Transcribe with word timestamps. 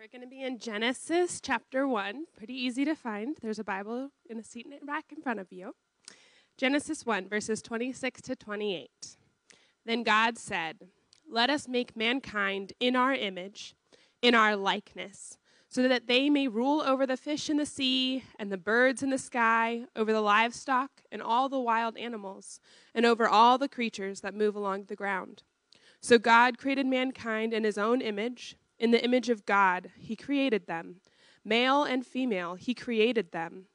we're 0.00 0.06
going 0.06 0.22
to 0.22 0.26
be 0.26 0.42
in 0.42 0.58
Genesis 0.58 1.42
chapter 1.42 1.86
1. 1.86 2.24
Pretty 2.34 2.54
easy 2.54 2.86
to 2.86 2.94
find. 2.94 3.36
There's 3.42 3.58
a 3.58 3.64
Bible 3.64 4.08
in 4.30 4.38
a 4.38 4.42
seat 4.42 4.66
rack 4.82 5.04
in 5.14 5.20
front 5.20 5.40
of 5.40 5.52
you. 5.52 5.74
Genesis 6.56 7.04
1, 7.04 7.28
verses 7.28 7.60
26 7.60 8.22
to 8.22 8.34
28. 8.34 9.18
Then 9.84 10.02
God 10.02 10.38
said, 10.38 10.88
Let 11.30 11.50
us 11.50 11.68
make 11.68 11.98
mankind 11.98 12.72
in 12.80 12.96
our 12.96 13.12
image, 13.12 13.74
in 14.22 14.34
our 14.34 14.56
likeness, 14.56 15.36
so 15.68 15.86
that 15.86 16.06
they 16.06 16.30
may 16.30 16.48
rule 16.48 16.80
over 16.80 17.06
the 17.06 17.18
fish 17.18 17.50
in 17.50 17.58
the 17.58 17.66
sea, 17.66 18.24
and 18.38 18.50
the 18.50 18.56
birds 18.56 19.02
in 19.02 19.10
the 19.10 19.18
sky, 19.18 19.84
over 19.94 20.14
the 20.14 20.22
livestock, 20.22 21.02
and 21.12 21.20
all 21.20 21.50
the 21.50 21.60
wild 21.60 21.98
animals, 21.98 22.58
and 22.94 23.04
over 23.04 23.28
all 23.28 23.58
the 23.58 23.68
creatures 23.68 24.22
that 24.22 24.34
move 24.34 24.56
along 24.56 24.84
the 24.84 24.96
ground. 24.96 25.42
So 26.00 26.16
God 26.16 26.56
created 26.56 26.86
mankind 26.86 27.52
in 27.52 27.64
his 27.64 27.76
own 27.76 28.00
image. 28.00 28.56
In 28.80 28.90
the 28.92 29.04
image 29.04 29.28
of 29.28 29.44
God, 29.44 29.90
he 29.98 30.16
created 30.16 30.66
them. 30.66 30.96
Male 31.44 31.84
and 31.84 32.04
female, 32.04 32.54
he 32.54 32.74
created 32.74 33.30
them. 33.30 33.66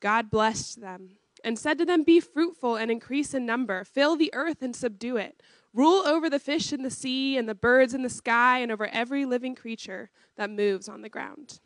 God 0.00 0.30
blessed 0.30 0.82
them 0.82 1.16
and 1.42 1.58
said 1.58 1.78
to 1.78 1.86
them, 1.86 2.04
Be 2.04 2.20
fruitful 2.20 2.76
and 2.76 2.90
increase 2.90 3.32
in 3.32 3.46
number, 3.46 3.84
fill 3.84 4.16
the 4.16 4.30
earth 4.34 4.60
and 4.60 4.76
subdue 4.76 5.16
it. 5.16 5.42
Rule 5.72 6.06
over 6.06 6.28
the 6.28 6.38
fish 6.38 6.74
in 6.74 6.82
the 6.82 6.90
sea 6.90 7.38
and 7.38 7.48
the 7.48 7.54
birds 7.54 7.94
in 7.94 8.02
the 8.02 8.10
sky 8.10 8.58
and 8.58 8.70
over 8.70 8.86
every 8.86 9.24
living 9.24 9.54
creature 9.54 10.10
that 10.36 10.50
moves 10.50 10.90
on 10.90 11.00
the 11.00 11.08
ground. 11.08 11.58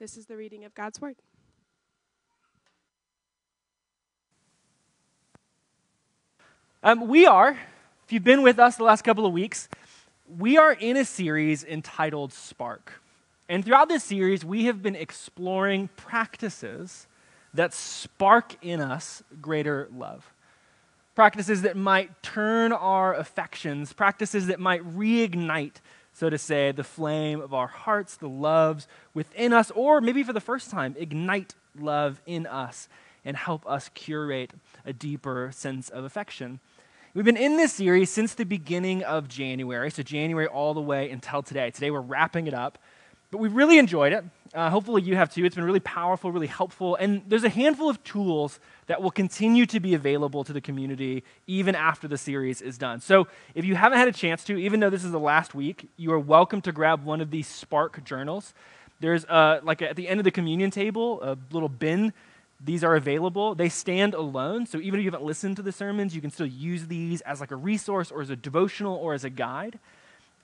This 0.00 0.16
is 0.16 0.26
the 0.26 0.36
reading 0.36 0.64
of 0.64 0.74
God's 0.74 1.00
word. 1.00 1.16
Um, 6.82 7.08
we 7.08 7.26
are, 7.26 7.58
if 8.04 8.12
you've 8.12 8.24
been 8.24 8.42
with 8.42 8.58
us 8.58 8.76
the 8.76 8.84
last 8.84 9.02
couple 9.02 9.24
of 9.24 9.32
weeks, 9.32 9.68
we 10.36 10.58
are 10.58 10.72
in 10.72 10.96
a 10.96 11.04
series 11.04 11.64
entitled 11.64 12.32
Spark. 12.32 13.00
And 13.48 13.64
throughout 13.64 13.88
this 13.88 14.04
series, 14.04 14.44
we 14.44 14.64
have 14.66 14.82
been 14.82 14.96
exploring 14.96 15.88
practices 15.96 17.06
that 17.54 17.72
spark 17.72 18.56
in 18.60 18.80
us 18.80 19.22
greater 19.40 19.88
love. 19.96 20.30
Practices 21.14 21.62
that 21.62 21.76
might 21.76 22.22
turn 22.22 22.72
our 22.72 23.14
affections, 23.14 23.92
practices 23.92 24.48
that 24.48 24.60
might 24.60 24.82
reignite, 24.84 25.76
so 26.12 26.28
to 26.28 26.36
say, 26.36 26.72
the 26.72 26.84
flame 26.84 27.40
of 27.40 27.54
our 27.54 27.66
hearts, 27.66 28.16
the 28.16 28.28
loves 28.28 28.86
within 29.14 29.52
us, 29.52 29.70
or 29.70 30.00
maybe 30.00 30.22
for 30.22 30.34
the 30.34 30.40
first 30.40 30.70
time, 30.70 30.94
ignite 30.98 31.54
love 31.78 32.20
in 32.26 32.46
us 32.46 32.88
and 33.24 33.36
help 33.36 33.66
us 33.66 33.88
curate 33.94 34.52
a 34.84 34.92
deeper 34.92 35.50
sense 35.54 35.88
of 35.88 36.04
affection. 36.04 36.60
We've 37.14 37.24
been 37.24 37.38
in 37.38 37.56
this 37.56 37.72
series 37.72 38.10
since 38.10 38.34
the 38.34 38.44
beginning 38.44 39.02
of 39.02 39.28
January, 39.28 39.90
so 39.90 40.02
January 40.02 40.46
all 40.46 40.74
the 40.74 40.82
way 40.82 41.10
until 41.10 41.42
today. 41.42 41.70
Today 41.70 41.90
we're 41.90 42.02
wrapping 42.02 42.46
it 42.46 42.52
up, 42.52 42.76
but 43.30 43.38
we've 43.38 43.54
really 43.54 43.78
enjoyed 43.78 44.12
it. 44.12 44.24
Uh, 44.52 44.68
hopefully 44.68 45.00
you 45.00 45.16
have 45.16 45.32
too. 45.32 45.42
It's 45.46 45.54
been 45.54 45.64
really 45.64 45.80
powerful, 45.80 46.30
really 46.30 46.46
helpful, 46.46 46.96
and 46.96 47.22
there's 47.26 47.44
a 47.44 47.48
handful 47.48 47.88
of 47.88 48.04
tools 48.04 48.60
that 48.88 49.00
will 49.00 49.10
continue 49.10 49.64
to 49.66 49.80
be 49.80 49.94
available 49.94 50.44
to 50.44 50.52
the 50.52 50.60
community 50.60 51.24
even 51.46 51.74
after 51.74 52.08
the 52.08 52.18
series 52.18 52.60
is 52.60 52.76
done. 52.76 53.00
So 53.00 53.26
if 53.54 53.64
you 53.64 53.74
haven't 53.74 53.96
had 53.96 54.08
a 54.08 54.12
chance 54.12 54.44
to, 54.44 54.58
even 54.58 54.80
though 54.80 54.90
this 54.90 55.02
is 55.02 55.10
the 55.10 55.18
last 55.18 55.54
week, 55.54 55.88
you 55.96 56.12
are 56.12 56.18
welcome 56.18 56.60
to 56.60 56.72
grab 56.72 57.04
one 57.04 57.22
of 57.22 57.30
these 57.30 57.46
Spark 57.46 58.04
journals. 58.04 58.52
There's 59.00 59.24
uh, 59.24 59.60
like 59.62 59.80
at 59.80 59.96
the 59.96 60.08
end 60.08 60.20
of 60.20 60.24
the 60.24 60.30
communion 60.30 60.70
table 60.70 61.22
a 61.22 61.38
little 61.52 61.70
bin 61.70 62.12
these 62.60 62.82
are 62.82 62.96
available. 62.96 63.54
They 63.54 63.68
stand 63.68 64.14
alone, 64.14 64.66
so 64.66 64.78
even 64.78 64.98
if 65.00 65.04
you 65.04 65.10
haven't 65.10 65.24
listened 65.24 65.56
to 65.56 65.62
the 65.62 65.72
sermons, 65.72 66.14
you 66.14 66.20
can 66.20 66.30
still 66.30 66.46
use 66.46 66.86
these 66.86 67.20
as 67.22 67.40
like 67.40 67.50
a 67.50 67.56
resource 67.56 68.10
or 68.10 68.20
as 68.20 68.30
a 68.30 68.36
devotional 68.36 68.96
or 68.96 69.14
as 69.14 69.24
a 69.24 69.30
guide. 69.30 69.78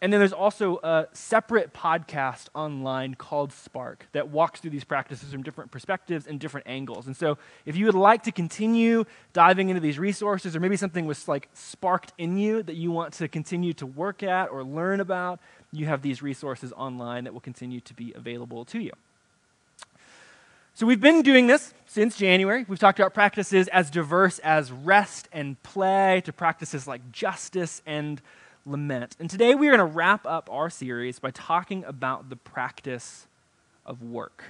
And 0.01 0.13
then 0.13 0.21
there's 0.21 0.35
also 0.35 0.81
a 0.83 1.07
separate 1.13 1.73
podcast 1.73 2.49
online 2.55 3.15
called 3.15 3.53
Spark 3.53 4.07
that 4.13 4.29
walks 4.29 4.61
through 4.61 4.73
these 4.73 4.85
practices 4.85 5.33
from 5.33 5.43
different 5.43 5.71
perspectives 5.71 6.27
and 6.27 6.39
different 6.39 6.67
angles. 6.67 7.07
And 7.07 7.17
so 7.17 7.39
if 7.65 7.75
you 7.75 7.87
would 7.87 7.95
like 7.95 8.25
to 8.25 8.33
continue 8.33 9.05
diving 9.33 9.71
into 9.71 9.81
these 9.81 9.99
resources 9.99 10.55
or 10.55 10.61
maybe 10.61 10.77
something 10.77 11.07
was 11.07 11.27
like 11.27 11.49
sparked 11.55 12.13
in 12.19 12.37
you 12.37 12.63
that 12.65 12.77
you 12.77 12.91
want 12.91 13.15
to 13.15 13.29
continue 13.29 13.73
to 13.75 13.87
work 13.87 14.23
at 14.23 14.51
or 14.51 14.63
learn 14.63 15.01
about, 15.01 15.41
you 15.73 15.87
have 15.87 16.03
these 16.03 16.23
resources 16.23 16.71
online 16.77 17.25
that 17.25 17.33
will 17.33 17.41
continue 17.41 17.81
to 17.81 17.95
be 17.95 18.13
available 18.15 18.65
to 18.67 18.81
you. 18.81 18.93
So 20.77 20.87
we've 20.87 21.01
been 21.01 21.23
doing 21.23 21.47
this 21.47 21.73
since 21.87 22.17
January. 22.17 22.65
We've 22.67 22.81
talked 22.81 22.99
about 22.99 23.15
practices 23.15 23.69
as 23.69 23.91
diverse 23.91 24.41
as 24.41 24.73
rest 24.73 25.29
and 25.33 25.63
play 25.63 26.21
to 26.25 26.33
practices 26.33 26.89
like 26.89 27.13
justice 27.13 27.81
and 27.87 28.21
lament. 28.67 29.15
And 29.21 29.31
today 29.31 29.55
we 29.55 29.69
are 29.69 29.77
going 29.77 29.89
to 29.89 29.95
wrap 29.95 30.27
up 30.27 30.49
our 30.51 30.69
series 30.69 31.21
by 31.21 31.31
talking 31.31 31.85
about 31.85 32.29
the 32.29 32.35
practice 32.35 33.29
of 33.87 34.03
work. 34.03 34.47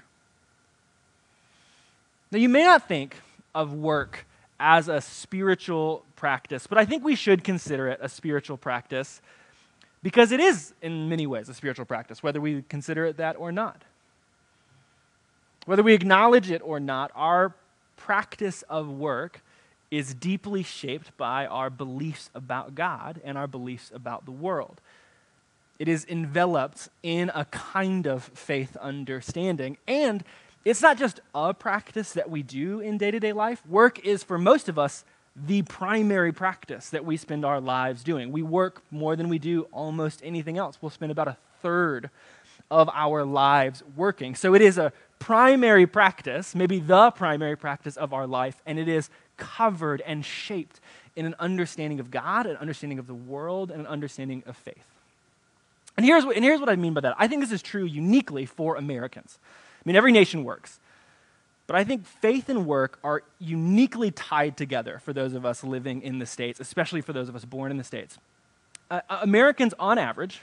Now, 2.33 2.39
you 2.39 2.49
may 2.49 2.65
not 2.65 2.89
think 2.89 3.17
of 3.55 3.75
work 3.75 4.25
as 4.59 4.89
a 4.89 5.03
spiritual 5.03 6.07
practice, 6.17 6.67
but 6.67 6.79
I 6.79 6.87
think 6.87 7.05
we 7.05 7.17
should 7.17 7.45
consider 7.45 7.89
it 7.89 7.99
a 8.01 8.09
spiritual 8.09 8.57
practice 8.57 9.21
because 10.03 10.33
it 10.33 10.41
is, 10.41 10.73
in 10.81 11.11
many 11.11 11.27
ways, 11.27 11.51
a 11.51 11.55
spiritual 11.55 11.85
practice, 11.85 12.23
whether 12.23 12.41
we 12.41 12.63
consider 12.71 13.05
it 13.05 13.19
that 13.19 13.37
or 13.37 13.53
not. 13.53 13.83
Whether 15.67 15.83
we 15.83 15.95
acknowledge 15.95 16.51
it 16.51 16.63
or 16.65 16.79
not, 16.79 17.11
our 17.15 17.55
practice 17.97 18.63
of 18.69 18.89
work 18.89 19.43
is 19.91 20.15
deeply 20.15 20.63
shaped 20.63 21.17
by 21.17 21.47
our 21.47 21.71
beliefs 21.71 22.31
about 22.35 22.75
God 22.75 23.21
and 23.25 23.39
our 23.39 23.47
beliefs 23.47 23.91
about 23.95 24.25
the 24.25 24.33
world. 24.33 24.81
It 25.79 25.89
is 25.89 26.07
enveloped 26.09 26.89
in 27.03 27.31
a 27.35 27.45
kind 27.47 28.07
of 28.07 28.25
faith 28.25 28.77
understanding. 28.77 29.77
And 29.87 30.25
it's 30.65 30.83
not 30.83 30.99
just 30.99 31.21
a 31.35 31.53
practice 31.53 32.13
that 32.13 32.31
we 32.31 32.43
do 32.43 32.81
in 32.81 32.99
day 32.99 33.11
to 33.11 33.21
day 33.21 33.33
life. 33.33 33.65
Work 33.67 34.05
is, 34.05 34.23
for 34.23 34.39
most 34.39 34.69
of 34.69 34.79
us, 34.79 35.05
the 35.37 35.63
primary 35.63 36.33
practice 36.33 36.91
that 36.91 37.05
we 37.05 37.17
spend 37.17 37.45
our 37.45 37.61
lives 37.61 38.05
doing. 38.05 38.31
We 38.31 38.43
work 38.43 38.83
more 38.91 39.17
than 39.17 39.29
we 39.29 39.39
do 39.39 39.63
almost 39.73 40.21
anything 40.23 40.59
else. 40.59 40.79
We'll 40.81 40.91
spend 40.91 41.11
about 41.11 41.29
a 41.29 41.37
third 41.61 42.11
of 42.71 42.89
our 42.93 43.25
lives 43.25 43.83
working. 43.97 44.35
So 44.35 44.55
it 44.55 44.63
is 44.63 44.79
a 44.79 44.93
primary 45.25 45.87
practice, 45.87 46.55
maybe 46.55 46.79
the 46.79 47.11
primary 47.13 47.57
practice 47.57 47.97
of 47.97 48.13
our 48.13 48.27
life, 48.27 48.61
and 48.67 48.79
it 48.79 48.89
is 48.89 49.09
covered 49.39 50.03
and 50.03 50.23
shaped 50.23 50.81
in 51.17 51.25
an 51.25 51.35
understanding 51.39 51.99
of 51.99 52.11
God, 52.11 52.45
an 52.45 52.59
understanding 52.59 52.99
of 52.99 53.07
the 53.07 53.15
world, 53.15 53.71
and 53.71 53.81
an 53.81 53.87
understanding 53.87 54.43
of 54.45 54.55
faith. 54.55 54.85
And 55.97 56.05
here's, 56.05 56.27
what, 56.27 56.37
and 56.37 56.45
here's 56.45 56.61
what 56.61 56.69
I 56.69 56.77
mean 56.77 56.93
by 56.93 57.01
that. 57.01 57.15
I 57.19 57.27
think 57.27 57.41
this 57.41 57.53
is 57.53 57.63
true 57.63 57.85
uniquely 57.85 58.45
for 58.45 58.77
Americans. 58.77 59.39
I 59.43 59.89
mean, 59.89 59.97
every 59.97 60.13
nation 60.13 60.45
works. 60.45 60.79
But 61.67 61.77
I 61.77 61.85
think 61.85 62.05
faith 62.05 62.51
and 62.51 62.67
work 62.67 62.99
are 63.03 63.23
uniquely 63.39 64.11
tied 64.11 64.59
together 64.59 65.01
for 65.03 65.15
those 65.15 65.33
of 65.33 65.47
us 65.47 65.65
living 65.65 66.03
in 66.03 66.19
the 66.19 66.27
States, 66.27 66.61
especially 66.61 67.01
for 67.01 67.15
those 67.15 67.31
of 67.31 67.35
us 67.35 67.47
born 67.47 67.71
in 67.71 67.79
the 67.79 67.85
States. 67.85 68.19
Uh, 68.91 69.01
Americans, 69.09 69.73
on 69.79 69.97
average, 69.97 70.43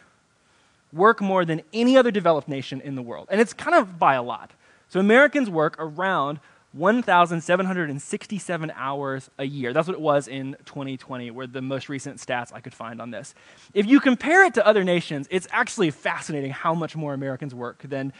work 0.91 1.21
more 1.21 1.45
than 1.45 1.61
any 1.71 1.97
other 1.97 2.09
developed 2.09 2.47
nation 2.47 2.81
in 2.81 2.95
the 2.95 3.03
world. 3.03 3.27
And 3.29 3.39
it's 3.39 3.53
kind 3.53 3.75
of 3.75 3.99
by 3.99 4.15
a 4.15 4.23
lot. 4.23 4.49
So 4.91 4.99
Americans 4.99 5.49
work 5.49 5.77
around 5.79 6.41
1,767 6.73 8.71
hours 8.75 9.29
a 9.39 9.45
year. 9.45 9.71
That's 9.71 9.87
what 9.87 9.93
it 9.93 10.01
was 10.01 10.27
in 10.27 10.57
2020, 10.65 11.31
were 11.31 11.47
the 11.47 11.61
most 11.61 11.87
recent 11.87 12.17
stats 12.17 12.51
I 12.53 12.59
could 12.59 12.73
find 12.73 13.01
on 13.01 13.09
this. 13.09 13.33
If 13.73 13.85
you 13.85 14.01
compare 14.01 14.43
it 14.43 14.53
to 14.55 14.67
other 14.67 14.83
nations, 14.83 15.29
it's 15.31 15.47
actually 15.51 15.91
fascinating 15.91 16.51
how 16.51 16.73
much 16.73 16.97
more 16.97 17.13
Americans 17.13 17.55
work 17.55 17.83
than 17.83 18.11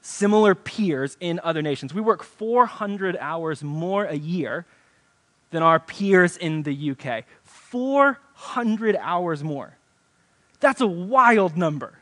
similar 0.00 0.54
peers 0.54 1.18
in 1.20 1.40
other 1.44 1.60
nations. 1.60 1.92
We 1.92 2.00
work 2.00 2.22
400 2.22 3.18
hours 3.20 3.62
more 3.62 4.06
a 4.06 4.16
year 4.16 4.64
than 5.50 5.62
our 5.62 5.78
peers 5.78 6.38
in 6.38 6.62
the 6.62 6.92
UK. 6.92 7.26
400 7.42 8.96
hours 8.96 9.44
more. 9.44 9.76
That's 10.58 10.80
a 10.80 10.86
wild 10.86 11.58
number. 11.58 11.98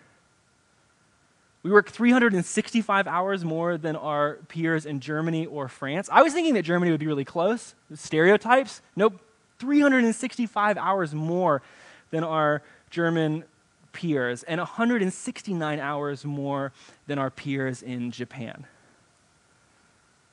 We 1.62 1.70
work 1.70 1.90
365 1.90 3.06
hours 3.06 3.44
more 3.44 3.78
than 3.78 3.94
our 3.94 4.38
peers 4.48 4.84
in 4.84 4.98
Germany 4.98 5.46
or 5.46 5.68
France. 5.68 6.08
I 6.10 6.22
was 6.22 6.32
thinking 6.32 6.54
that 6.54 6.62
Germany 6.62 6.90
would 6.90 7.00
be 7.00 7.06
really 7.06 7.24
close. 7.24 7.74
Stereotypes? 7.94 8.82
Nope. 8.96 9.20
365 9.58 10.76
hours 10.76 11.14
more 11.14 11.62
than 12.10 12.24
our 12.24 12.62
German 12.90 13.44
peers, 13.92 14.42
and 14.44 14.58
169 14.58 15.78
hours 15.78 16.24
more 16.24 16.72
than 17.06 17.18
our 17.18 17.30
peers 17.30 17.82
in 17.82 18.10
Japan. 18.10 18.66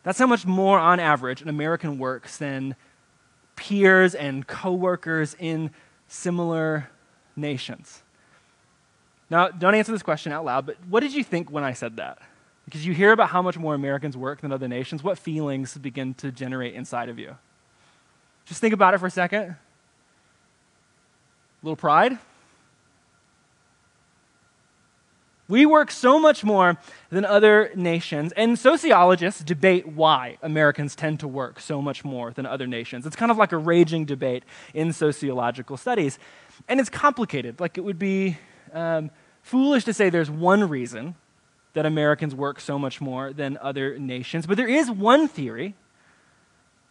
That's 0.04 0.18
how 0.18 0.28
much 0.28 0.46
more, 0.46 0.80
on 0.80 1.00
average, 1.00 1.42
an 1.42 1.50
American 1.50 2.00
works 2.00 2.38
than 2.38 2.76
peers 3.56 4.16
and 4.16 4.48
coworkers 4.48 5.36
in 5.38 5.72
similar 6.08 6.90
nations. 7.36 8.02
Now, 9.30 9.50
don't 9.50 9.76
answer 9.76 9.92
this 9.92 10.04
question 10.04 10.32
out 10.32 10.44
loud, 10.46 10.66
but 10.66 10.78
what 10.90 11.02
did 11.02 11.14
you 11.14 11.24
think 11.24 11.52
when 11.52 11.64
I 11.64 11.74
said 11.74 11.98
that? 11.98 12.18
Because 12.66 12.86
you 12.86 12.94
hear 12.94 13.12
about 13.12 13.30
how 13.30 13.42
much 13.42 13.58
more 13.58 13.76
Americans 13.76 14.18
work 14.18 14.42
than 14.42 14.52
other 14.52 14.68
nations, 14.68 15.04
what 15.04 15.18
feelings 15.18 15.78
begin 15.78 16.14
to 16.16 16.32
generate 16.32 16.74
inside 16.74 17.10
of 17.10 17.20
you? 17.20 17.36
Just 18.46 18.62
think 18.62 18.74
about 18.74 18.94
it 18.94 19.00
for 19.00 19.08
a 19.08 19.12
second. 19.12 19.44
A 19.44 19.58
little 21.62 21.76
pride? 21.76 22.18
We 25.48 25.66
work 25.66 25.90
so 25.90 26.20
much 26.20 26.44
more 26.44 26.78
than 27.10 27.26
other 27.26 27.72
nations, 27.76 28.32
and 28.34 28.58
sociologists 28.58 29.44
debate 29.44 29.88
why 29.88 30.38
Americans 30.44 30.96
tend 30.96 31.20
to 31.22 31.28
work 31.28 31.60
so 31.60 31.82
much 31.82 32.06
more 32.06 32.32
than 32.32 32.46
other 32.46 32.68
nations. 32.68 33.08
It's 33.08 33.16
kind 33.16 33.32
of 33.32 33.38
like 33.38 33.52
a 33.52 33.58
raging 33.58 34.06
debate 34.06 34.44
in 34.76 34.94
sociological 34.94 35.76
studies. 35.76 36.20
And 36.68 36.80
it's 36.80 36.90
complicated. 36.90 37.60
Like, 37.60 37.80
it 37.80 37.82
would 37.82 37.98
be 37.98 38.38
um, 38.74 39.10
foolish 39.42 39.84
to 39.86 39.94
say 39.94 40.10
there's 40.10 40.32
one 40.32 40.68
reason 40.68 41.16
that 41.74 41.86
Americans 41.86 42.34
work 42.34 42.60
so 42.60 42.80
much 42.80 43.00
more 43.00 43.32
than 43.32 43.58
other 43.62 43.98
nations, 43.98 44.46
but 44.46 44.58
there 44.58 44.68
is 44.68 44.90
one 44.90 45.28
theory 45.28 45.76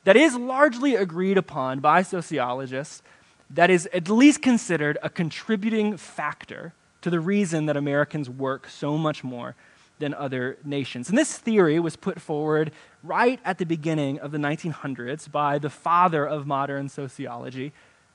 that 0.04 0.16
is 0.16 0.36
largely 0.36 0.94
agreed 0.94 1.36
upon 1.36 1.80
by 1.80 2.02
sociologists 2.02 3.02
that 3.50 3.70
is 3.70 3.88
at 3.92 4.08
least 4.08 4.42
considered 4.42 4.98
a 5.02 5.10
contributing 5.10 5.96
factor 5.96 6.72
to 7.00 7.10
the 7.10 7.20
reason 7.20 7.66
that 7.66 7.76
Americans 7.76 8.28
work 8.28 8.68
so 8.68 8.98
much 8.98 9.24
more 9.24 9.54
than 9.98 10.14
other 10.14 10.58
nations. 10.64 11.08
And 11.08 11.18
this 11.18 11.36
theory 11.38 11.80
was 11.80 11.96
put 11.96 12.20
forward 12.20 12.72
right 13.02 13.40
at 13.44 13.58
the 13.58 13.66
beginning 13.66 14.18
of 14.20 14.30
the 14.30 14.38
1900s 14.38 15.30
by 15.30 15.58
the 15.58 15.70
father 15.70 16.26
of 16.26 16.46
modern 16.46 16.88
sociology, 16.88 17.72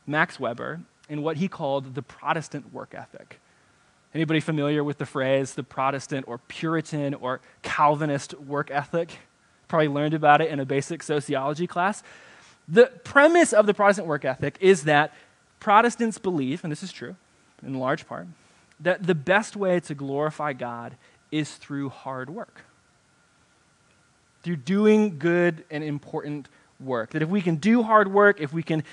Max 0.08 0.40
Weber, 0.40 0.82
in 1.10 1.22
what 1.22 1.38
he 1.38 1.48
called 1.48 1.96
the 1.96 2.02
Protestant 2.02 2.74
work 2.74 2.94
ethic. 2.96 3.40
Anybody 4.14 4.40
familiar 4.40 4.84
with 4.84 5.00
the 5.00 5.06
phrase 5.06 5.56
the 5.56 5.64
Protestant 5.64 6.28
or 6.28 6.38
Puritan 6.38 7.16
or 7.16 7.42
Calvinist 7.64 8.40
work 8.40 8.70
ethic? 8.70 9.18
Probably 9.68 9.88
learned 9.88 10.14
about 10.14 10.40
it 10.40 10.52
in 10.52 10.60
a 10.60 10.66
basic 10.66 11.02
sociology 11.02 11.66
class. 11.66 12.04
The 12.68 12.92
premise 13.04 13.54
of 13.54 13.66
the 13.66 13.74
Protestant 13.74 14.08
work 14.08 14.24
ethic 14.24 14.58
is 14.62 14.84
that 14.84 15.14
Protestants 15.60 16.18
believe, 16.20 16.64
and 16.64 16.72
this 16.72 16.84
is 16.84 16.92
true 16.92 17.16
in 17.66 17.74
large 17.80 18.08
part, 18.08 18.28
that 18.80 19.08
the 19.08 19.16
best 19.16 19.56
way 19.56 19.80
to 19.80 19.96
glorify 19.96 20.54
God 20.54 20.96
is 21.32 21.56
through 21.56 21.90
hard 21.90 22.30
work, 22.30 22.62
through 24.44 24.58
doing 24.58 25.18
good 25.18 25.64
and 25.72 25.84
important 25.84 26.50
work. 26.80 27.12
That 27.12 27.22
if 27.22 27.30
we 27.30 27.42
can 27.42 27.56
do 27.56 27.82
hard 27.82 28.12
work, 28.12 28.40
if 28.40 28.54
we 28.54 28.62
can 28.62 28.84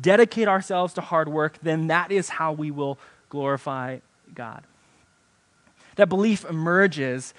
dedicate 0.00 0.46
ourselves 0.46 0.94
to 0.94 1.00
hard 1.00 1.28
work, 1.28 1.58
then 1.62 1.88
that 1.88 2.12
is 2.12 2.28
how 2.28 2.52
we 2.52 2.70
will 2.70 2.98
glorify 3.28 3.98
God. 4.34 4.62
That 5.98 6.08
belief 6.08 6.44
emerges 6.44 7.34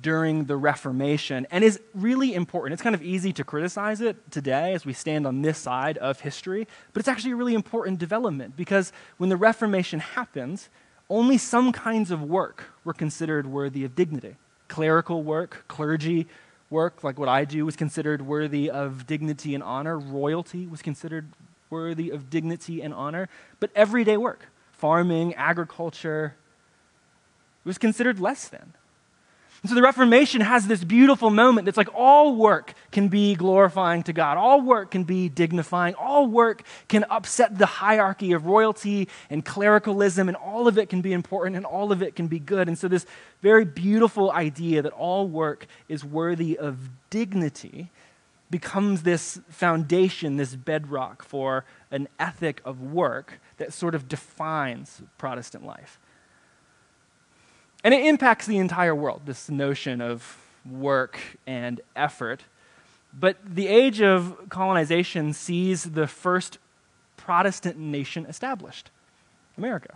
during 0.00 0.44
the 0.44 0.56
Reformation 0.56 1.48
and 1.50 1.64
is 1.64 1.80
really 1.94 2.32
important. 2.32 2.74
It's 2.74 2.82
kind 2.82 2.94
of 2.94 3.02
easy 3.02 3.32
to 3.32 3.42
criticize 3.42 4.00
it 4.00 4.30
today 4.30 4.72
as 4.72 4.86
we 4.86 4.92
stand 4.92 5.26
on 5.26 5.42
this 5.42 5.58
side 5.58 5.98
of 5.98 6.20
history, 6.20 6.68
but 6.92 7.00
it's 7.00 7.08
actually 7.08 7.32
a 7.32 7.36
really 7.36 7.54
important 7.54 7.98
development 7.98 8.56
because 8.56 8.92
when 9.16 9.30
the 9.30 9.36
Reformation 9.36 9.98
happens, 9.98 10.68
only 11.10 11.36
some 11.36 11.72
kinds 11.72 12.12
of 12.12 12.22
work 12.22 12.66
were 12.84 12.92
considered 12.92 13.48
worthy 13.48 13.82
of 13.82 13.96
dignity. 13.96 14.36
Clerical 14.68 15.24
work, 15.24 15.64
clergy 15.66 16.28
work, 16.70 17.02
like 17.02 17.18
what 17.18 17.28
I 17.28 17.44
do, 17.44 17.66
was 17.66 17.74
considered 17.74 18.22
worthy 18.22 18.70
of 18.70 19.08
dignity 19.08 19.56
and 19.56 19.62
honor. 19.64 19.98
Royalty 19.98 20.68
was 20.68 20.82
considered 20.82 21.30
worthy 21.68 22.10
of 22.10 22.30
dignity 22.30 22.80
and 22.80 22.94
honor. 22.94 23.28
But 23.58 23.70
everyday 23.74 24.16
work, 24.18 24.46
farming, 24.70 25.34
agriculture, 25.34 26.36
was 27.64 27.78
considered 27.78 28.20
less 28.20 28.48
than. 28.48 28.74
And 29.64 29.70
so 29.70 29.76
the 29.76 29.82
Reformation 29.82 30.42
has 30.42 30.66
this 30.66 30.84
beautiful 30.84 31.30
moment 31.30 31.64
that's 31.64 31.78
like 31.78 31.88
all 31.94 32.36
work 32.36 32.74
can 32.92 33.08
be 33.08 33.34
glorifying 33.34 34.02
to 34.02 34.12
God. 34.12 34.36
All 34.36 34.60
work 34.60 34.90
can 34.90 35.04
be 35.04 35.30
dignifying. 35.30 35.94
All 35.94 36.26
work 36.26 36.64
can 36.86 37.04
upset 37.04 37.56
the 37.56 37.64
hierarchy 37.64 38.32
of 38.32 38.44
royalty 38.44 39.08
and 39.30 39.42
clericalism, 39.42 40.28
and 40.28 40.36
all 40.36 40.68
of 40.68 40.76
it 40.76 40.90
can 40.90 41.00
be 41.00 41.14
important 41.14 41.56
and 41.56 41.64
all 41.64 41.92
of 41.92 42.02
it 42.02 42.14
can 42.14 42.26
be 42.26 42.38
good. 42.38 42.68
And 42.68 42.78
so, 42.78 42.88
this 42.88 43.06
very 43.40 43.64
beautiful 43.64 44.30
idea 44.30 44.82
that 44.82 44.92
all 44.92 45.26
work 45.26 45.66
is 45.88 46.04
worthy 46.04 46.58
of 46.58 46.90
dignity 47.08 47.90
becomes 48.50 49.02
this 49.02 49.40
foundation, 49.48 50.36
this 50.36 50.54
bedrock 50.54 51.24
for 51.24 51.64
an 51.90 52.06
ethic 52.18 52.60
of 52.66 52.82
work 52.82 53.40
that 53.56 53.72
sort 53.72 53.94
of 53.94 54.08
defines 54.08 55.00
Protestant 55.16 55.64
life. 55.64 55.98
And 57.84 57.92
it 57.92 58.06
impacts 58.06 58.46
the 58.46 58.56
entire 58.56 58.94
world, 58.94 59.22
this 59.26 59.50
notion 59.50 60.00
of 60.00 60.38
work 60.68 61.20
and 61.46 61.82
effort. 61.94 62.42
But 63.12 63.36
the 63.44 63.68
age 63.68 64.00
of 64.00 64.48
colonization 64.48 65.34
sees 65.34 65.84
the 65.84 66.06
first 66.06 66.58
Protestant 67.18 67.78
nation 67.78 68.26
established 68.26 68.90
America. 69.56 69.94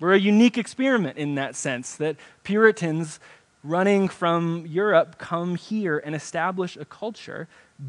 We're 0.00 0.14
a 0.14 0.18
unique 0.18 0.58
experiment 0.58 1.16
in 1.16 1.36
that 1.36 1.54
sense 1.54 1.94
that 1.96 2.16
Puritans 2.42 3.20
running 3.62 4.08
from 4.08 4.66
Europe 4.66 5.16
come 5.18 5.54
here 5.54 5.98
and 6.04 6.14
establish 6.14 6.76
a 6.76 6.84
culture 6.84 7.46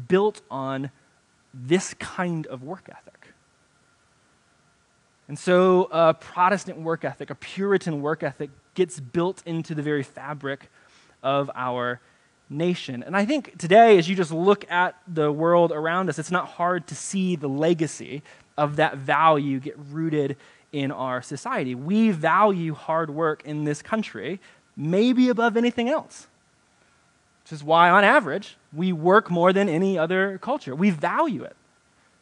built 0.08 0.42
on 0.48 0.90
this 1.52 1.94
kind 1.94 2.46
of 2.46 2.62
work 2.62 2.88
ethic. 2.88 3.28
And 5.26 5.38
so, 5.38 5.88
a 5.90 6.14
Protestant 6.14 6.78
work 6.78 7.04
ethic, 7.04 7.30
a 7.30 7.34
Puritan 7.34 8.02
work 8.02 8.22
ethic, 8.22 8.50
gets 8.74 9.00
built 9.00 9.42
into 9.46 9.74
the 9.74 9.82
very 9.82 10.02
fabric 10.02 10.68
of 11.22 11.50
our 11.54 12.00
nation. 12.50 13.02
And 13.02 13.16
I 13.16 13.24
think 13.24 13.56
today, 13.58 13.98
as 13.98 14.08
you 14.08 14.16
just 14.16 14.32
look 14.32 14.70
at 14.70 14.96
the 15.06 15.32
world 15.32 15.72
around 15.72 16.08
us, 16.08 16.18
it's 16.18 16.30
not 16.30 16.48
hard 16.48 16.86
to 16.88 16.94
see 16.94 17.36
the 17.36 17.48
legacy 17.48 18.22
of 18.56 18.76
that 18.76 18.96
value 18.96 19.58
get 19.60 19.76
rooted 19.90 20.36
in 20.72 20.90
our 20.90 21.22
society. 21.22 21.74
We 21.74 22.10
value 22.10 22.74
hard 22.74 23.10
work 23.10 23.42
in 23.44 23.64
this 23.64 23.80
country, 23.80 24.40
maybe 24.76 25.28
above 25.28 25.56
anything 25.56 25.88
else. 25.88 26.26
Which 27.44 27.52
is 27.52 27.62
why, 27.62 27.90
on 27.90 28.04
average, 28.04 28.56
we 28.72 28.92
work 28.92 29.30
more 29.30 29.52
than 29.52 29.68
any 29.68 29.98
other 29.98 30.38
culture. 30.38 30.74
We 30.74 30.90
value 30.90 31.42
it 31.44 31.56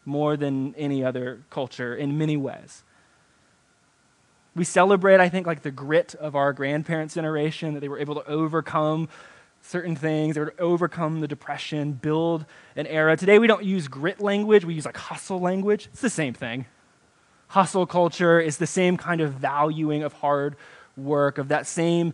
more 0.05 0.37
than 0.37 0.75
any 0.75 1.05
other 1.05 1.41
culture 1.49 1.95
in 1.95 2.19
many 2.19 2.37
ways. 2.37 2.83
We 4.55 4.65
celebrate, 4.65 5.21
I 5.21 5.29
think, 5.29 5.47
like 5.47 5.63
the 5.63 5.71
grit 5.71 6.15
of 6.15 6.37
our 6.37 6.53
grandparents' 6.53 7.15
generation, 7.15 7.75
that 7.75 7.81
they 7.81 7.89
were 7.89 7.99
able 7.99 8.15
to 8.17 8.27
overcome 8.27 9.09
certain 9.63 9.97
things, 9.97 10.35
they 10.35 10.41
were 10.41 10.51
to 10.51 10.61
overcome 10.61 11.21
the 11.21 11.29
depression, 11.29 11.93
build 11.93 12.45
an 12.77 12.87
era. 12.87 13.17
Today, 13.17 13.39
we 13.39 13.47
don't 13.47 13.65
use 13.65 13.89
grit 13.89 14.21
language, 14.21 14.65
we 14.65 14.75
use 14.75 14.85
like 14.85 14.97
hustle 14.97 15.39
language. 15.39 15.89
It's 15.93 16.03
the 16.03 16.11
same 16.11 16.35
thing. 16.35 16.67
Hustle 17.49 17.87
culture 17.87 18.41
is 18.41 18.59
the 18.59 18.67
same 18.67 18.97
kind 18.97 19.21
of 19.21 19.35
valuing 19.35 20.03
of 20.03 20.15
hard 20.15 20.57
work, 20.97 21.39
of 21.39 21.49
that 21.49 21.67
same 21.67 22.13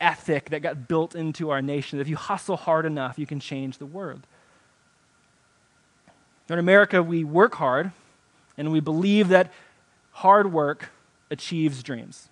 ethic 0.00 0.50
that 0.50 0.60
got 0.60 0.88
built 0.88 1.14
into 1.14 1.50
our 1.50 1.60
nation. 1.60 2.00
If 2.00 2.08
you 2.08 2.16
hustle 2.16 2.56
hard 2.56 2.86
enough, 2.86 3.18
you 3.18 3.26
can 3.26 3.40
change 3.40 3.78
the 3.78 3.86
world. 3.86 4.26
In 6.48 6.58
America, 6.58 7.02
we 7.02 7.24
work 7.24 7.54
hard, 7.56 7.92
and 8.56 8.70
we 8.70 8.80
believe 8.80 9.28
that 9.28 9.52
hard 10.12 10.52
work 10.52 10.90
achieves 11.34 11.82
dreams. 11.82 12.28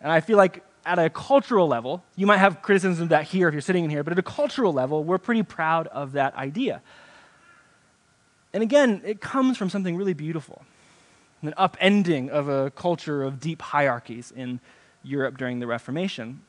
And 0.00 0.12
I 0.12 0.20
feel 0.20 0.36
like 0.36 0.62
at 0.84 0.98
a 0.98 1.08
cultural 1.08 1.68
level, 1.68 2.02
you 2.16 2.26
might 2.26 2.38
have 2.38 2.60
criticism 2.60 3.04
of 3.04 3.08
that 3.10 3.24
here 3.24 3.48
if 3.48 3.54
you're 3.54 3.60
sitting 3.60 3.84
in 3.84 3.90
here, 3.90 4.02
but 4.02 4.12
at 4.12 4.18
a 4.18 4.22
cultural 4.22 4.72
level, 4.72 5.04
we're 5.04 5.18
pretty 5.18 5.42
proud 5.42 5.86
of 5.86 6.12
that 6.12 6.34
idea. 6.34 6.82
And 8.52 8.62
again, 8.62 9.00
it 9.04 9.20
comes 9.20 9.56
from 9.56 9.70
something 9.70 9.96
really 9.96 10.14
beautiful 10.14 10.62
an 11.42 11.54
upending 11.58 12.28
of 12.28 12.48
a 12.48 12.70
culture 12.70 13.24
of 13.24 13.40
deep 13.40 13.60
hierarchies 13.60 14.32
in 14.34 14.60
Europe 15.02 15.36
during 15.36 15.58
the 15.58 15.66
Reformation. 15.66 16.40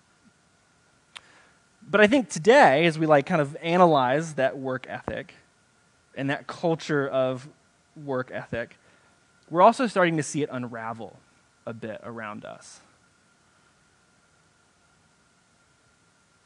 But 1.89 1.99
I 1.99 2.05
think 2.05 2.29
today, 2.29 2.85
as 2.85 2.99
we 2.99 3.07
like 3.07 3.25
kind 3.25 3.41
of 3.41 3.57
analyze 3.61 4.35
that 4.35 4.57
work 4.57 4.85
ethic 4.87 5.33
and 6.15 6.29
that 6.29 6.45
culture 6.45 7.07
of 7.07 7.49
work 8.05 8.29
ethic, 8.31 8.77
we're 9.49 9.63
also 9.63 9.87
starting 9.87 10.17
to 10.17 10.23
see 10.23 10.43
it 10.43 10.49
unravel 10.51 11.17
a 11.65 11.73
bit 11.73 11.99
around 12.03 12.45
us. 12.45 12.81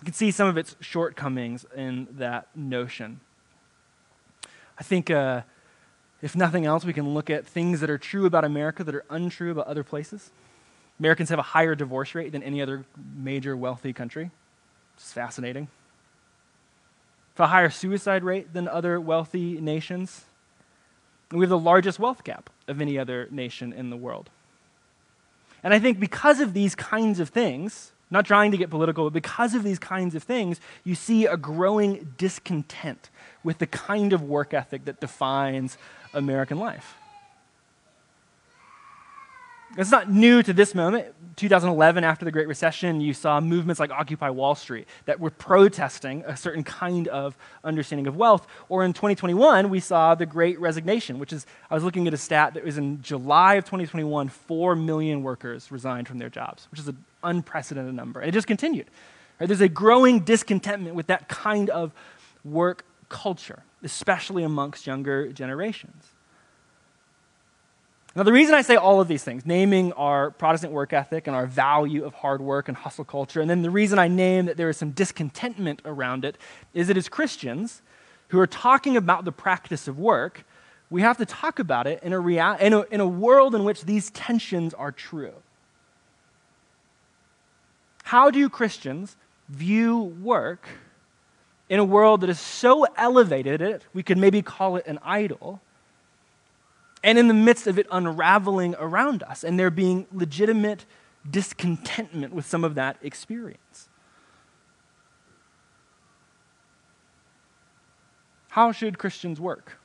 We 0.02 0.06
can 0.06 0.14
see 0.14 0.32
some 0.32 0.48
of 0.48 0.58
its 0.58 0.76
shortcomings 0.80 1.66
in 1.76 2.08
that 2.12 2.48
notion. 2.56 3.20
I 4.80 4.84
think, 4.84 5.10
uh, 5.10 5.42
if 6.22 6.36
nothing 6.36 6.66
else, 6.66 6.86
we 6.86 6.94
can 6.94 7.14
look 7.14 7.30
at 7.30 7.46
things 7.46 7.80
that 7.80 7.90
are 7.90 7.98
true 7.98 8.26
about 8.26 8.46
America 8.46 8.84
that 8.84 8.94
are 8.94 9.06
untrue 9.10 9.52
about 9.52 9.68
other 9.68 9.84
places. 9.84 10.32
Americans 11.00 11.30
have 11.30 11.40
a 11.40 11.44
higher 11.44 11.76
divorce 11.76 12.14
rate 12.16 12.32
than 12.32 12.44
any 12.44 12.62
other 12.62 12.86
major 13.16 13.58
wealthy 13.58 13.94
country. 13.94 14.32
It's 14.96 15.12
fascinating. 15.12 15.68
A 17.40 17.46
higher 17.46 17.70
suicide 17.70 18.24
rate 18.24 18.52
than 18.54 18.68
other 18.68 19.00
wealthy 19.00 19.62
nations. 19.62 20.26
And 21.30 21.40
we 21.40 21.44
have 21.44 21.52
the 21.52 21.60
largest 21.60 22.00
wealth 22.00 22.24
gap 22.24 22.50
of 22.68 22.82
any 22.82 22.98
other 22.98 23.28
nation 23.30 23.74
in 23.74 23.92
the 23.92 23.98
world. 23.98 24.32
And 25.64 25.74
I 25.74 25.80
think 25.80 26.00
because 26.00 26.40
of 26.40 26.54
these 26.54 26.76
kinds 26.76 27.20
of 27.20 27.30
things, 27.30 27.92
not 28.10 28.26
trying 28.26 28.52
to 28.52 28.58
get 28.58 28.70
political, 28.70 29.06
but 29.06 29.14
because 29.14 29.54
of 29.54 29.64
these 29.64 29.80
kinds 29.80 30.16
of 30.16 30.24
things, 30.24 30.62
you 30.84 30.96
see 30.96 31.26
a 31.26 31.36
growing 31.36 32.14
discontent 32.18 33.10
with 33.44 33.58
the 33.58 33.68
kind 33.68 34.14
of 34.14 34.22
work 34.22 34.54
ethic 34.54 34.86
that 34.86 35.02
defines 35.02 35.78
American 36.14 36.58
life. 36.58 36.96
It's 39.76 39.92
not 39.92 40.10
new 40.10 40.42
to 40.44 40.54
this 40.54 40.74
moment. 40.74 41.14
2011, 41.36 42.04
after 42.04 42.26
the 42.26 42.32
Great 42.32 42.48
Recession, 42.48 43.00
you 43.00 43.14
saw 43.14 43.40
movements 43.40 43.80
like 43.80 43.92
Occupy 43.92 44.32
Wall 44.32 44.56
Street 44.56 44.88
that 45.06 45.20
were 45.20 45.30
protesting 45.30 46.24
a 46.26 46.36
certain 46.36 46.64
kind 46.64 47.08
of 47.10 47.38
understanding 47.64 48.08
of 48.08 48.16
wealth. 48.16 48.48
Or 48.70 48.84
in 48.84 48.94
2021, 48.94 49.70
we 49.70 49.80
saw 49.80 50.16
the 50.16 50.26
Great 50.26 50.60
Resignation, 50.60 51.20
which 51.20 51.32
is, 51.32 51.46
I 51.70 51.76
was 51.76 51.84
looking 51.84 52.08
at 52.08 52.14
a 52.14 52.18
stat 52.18 52.56
that 52.56 52.66
was 52.66 52.80
in 52.80 53.04
July 53.04 53.56
of 53.56 53.66
2021, 53.66 54.30
4 54.30 54.76
million 54.76 55.22
workers 55.22 55.72
resigned 55.72 56.08
from 56.08 56.18
their 56.18 56.30
jobs, 56.30 56.68
which 56.72 56.80
is 56.80 56.88
an 56.88 57.04
unprecedented 57.24 57.94
number. 57.94 58.20
And 58.20 58.30
it 58.30 58.32
just 58.32 58.48
continued. 58.48 58.88
Right? 59.40 59.46
There's 59.46 59.62
a 59.62 59.70
growing 59.70 60.22
discontentment 60.22 60.96
with 60.96 61.08
that 61.08 61.28
kind 61.28 61.70
of 61.70 61.94
work 62.44 62.84
culture, 63.10 63.62
especially 63.84 64.44
amongst 64.44 64.88
younger 64.88 65.32
generations. 65.32 66.06
Now, 68.18 68.24
the 68.24 68.34
reason 68.34 68.56
I 68.56 68.64
say 68.64 68.78
all 68.78 69.00
of 69.00 69.08
these 69.08 69.24
things, 69.24 69.46
naming 69.46 69.94
our 69.94 70.32
Protestant 70.32 70.74
work 70.74 70.92
ethic 70.92 71.28
and 71.28 71.36
our 71.36 71.46
value 71.46 72.04
of 72.04 72.16
hard 72.16 72.42
work 72.42 72.68
and 72.68 72.76
hustle 72.76 73.06
culture, 73.06 73.42
and 73.42 73.48
then 73.48 73.62
the 73.62 73.70
reason 73.70 74.00
I 74.00 74.08
name 74.08 74.48
that 74.48 74.58
there 74.58 74.70
is 74.70 74.78
some 74.78 74.90
discontentment 74.90 75.84
around 75.86 76.26
it, 76.26 76.36
is 76.74 76.88
that 76.88 76.98
as 76.98 77.10
Christians 77.10 77.84
who 78.30 78.40
are 78.40 78.48
talking 78.48 78.98
about 78.98 79.24
the 79.24 79.32
practice 79.32 79.88
of 79.88 80.00
work, 80.00 80.46
we 80.90 81.02
have 81.02 81.18
to 81.18 81.28
talk 81.28 81.60
about 81.60 81.86
it 81.86 82.02
in 82.02 82.12
a, 82.12 82.20
rea- 82.20 82.58
in 82.60 82.74
a, 82.74 82.82
in 82.90 83.02
a 83.02 83.08
world 83.08 83.54
in 83.54 83.64
which 83.64 83.86
these 83.86 84.10
tensions 84.10 84.74
are 84.74 84.92
true. 84.92 85.36
How 88.02 88.32
do 88.32 88.50
Christians 88.50 89.16
view 89.48 90.00
work 90.24 90.68
in 91.70 91.80
a 91.80 91.86
world 91.86 92.22
that 92.22 92.32
is 92.32 92.40
so 92.40 92.88
elevated, 92.98 93.62
it, 93.62 93.84
we 93.94 94.02
could 94.02 94.18
maybe 94.18 94.42
call 94.42 94.76
it 94.76 94.88
an 94.88 94.98
idol? 95.04 95.62
And 97.08 97.18
in 97.18 97.30
the 97.30 97.34
midst 97.34 97.68
of 97.68 97.80
it 97.80 97.88
unraveling 97.90 98.76
around 98.78 99.24
us, 99.24 99.42
and 99.46 99.58
there 99.58 99.72
being 99.72 100.06
legitimate 100.12 100.86
discontentment 101.30 102.34
with 102.34 102.46
some 102.46 102.66
of 102.66 102.76
that 102.76 102.98
experience. 103.02 103.88
How 108.50 108.74
should 108.74 108.98
Christians 108.98 109.40
work? 109.40 109.80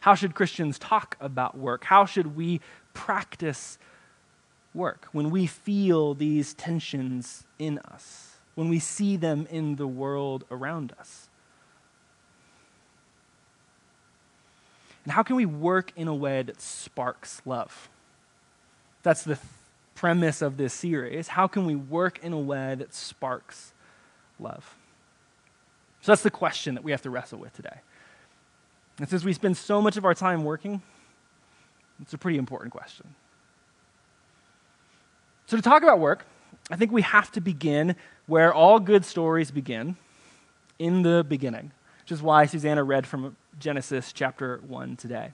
How 0.00 0.14
should 0.14 0.34
Christians 0.34 0.78
talk 0.78 1.16
about 1.18 1.56
work? 1.56 1.84
How 1.84 2.04
should 2.04 2.36
we 2.36 2.60
practice 2.92 3.78
work 4.74 5.06
when 5.12 5.30
we 5.30 5.46
feel 5.46 6.12
these 6.12 6.52
tensions 6.52 7.46
in 7.58 7.78
us, 7.78 8.36
when 8.54 8.68
we 8.68 8.78
see 8.78 9.16
them 9.16 9.46
in 9.48 9.76
the 9.76 9.86
world 9.86 10.44
around 10.50 10.92
us? 11.00 11.29
And 15.04 15.12
how 15.12 15.22
can 15.22 15.36
we 15.36 15.46
work 15.46 15.92
in 15.96 16.08
a 16.08 16.14
way 16.14 16.42
that 16.42 16.60
sparks 16.60 17.42
love? 17.44 17.88
That's 19.02 19.22
the 19.22 19.36
th- 19.36 19.46
premise 19.94 20.42
of 20.42 20.56
this 20.56 20.74
series. 20.74 21.28
How 21.28 21.46
can 21.46 21.66
we 21.66 21.74
work 21.74 22.18
in 22.22 22.32
a 22.32 22.38
way 22.38 22.74
that 22.74 22.94
sparks 22.94 23.72
love? 24.38 24.76
So 26.02 26.12
that's 26.12 26.22
the 26.22 26.30
question 26.30 26.74
that 26.74 26.84
we 26.84 26.90
have 26.90 27.02
to 27.02 27.10
wrestle 27.10 27.38
with 27.38 27.54
today. 27.54 27.80
And 28.98 29.08
since 29.08 29.24
we 29.24 29.32
spend 29.32 29.56
so 29.56 29.80
much 29.80 29.96
of 29.96 30.04
our 30.04 30.14
time 30.14 30.44
working, 30.44 30.82
it's 32.00 32.12
a 32.12 32.18
pretty 32.18 32.38
important 32.38 32.72
question. 32.72 33.14
So, 35.46 35.56
to 35.56 35.62
talk 35.62 35.82
about 35.82 35.98
work, 35.98 36.26
I 36.70 36.76
think 36.76 36.92
we 36.92 37.02
have 37.02 37.32
to 37.32 37.40
begin 37.40 37.96
where 38.26 38.54
all 38.54 38.78
good 38.78 39.04
stories 39.04 39.50
begin 39.50 39.96
in 40.78 41.02
the 41.02 41.24
beginning, 41.28 41.72
which 42.02 42.12
is 42.12 42.22
why 42.22 42.46
Susanna 42.46 42.84
read 42.84 43.06
from 43.06 43.36
Genesis 43.58 44.12
chapter 44.12 44.60
1 44.66 44.96
today. 44.96 45.32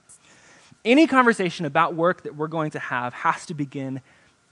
Any 0.85 1.07
conversation 1.07 1.67
about 1.67 1.95
work 1.95 2.23
that 2.23 2.37
we're 2.37 2.47
going 2.49 2.71
to 2.73 2.79
have 2.79 3.13
has 3.13 3.47
to 3.47 3.55
begin 3.55 4.01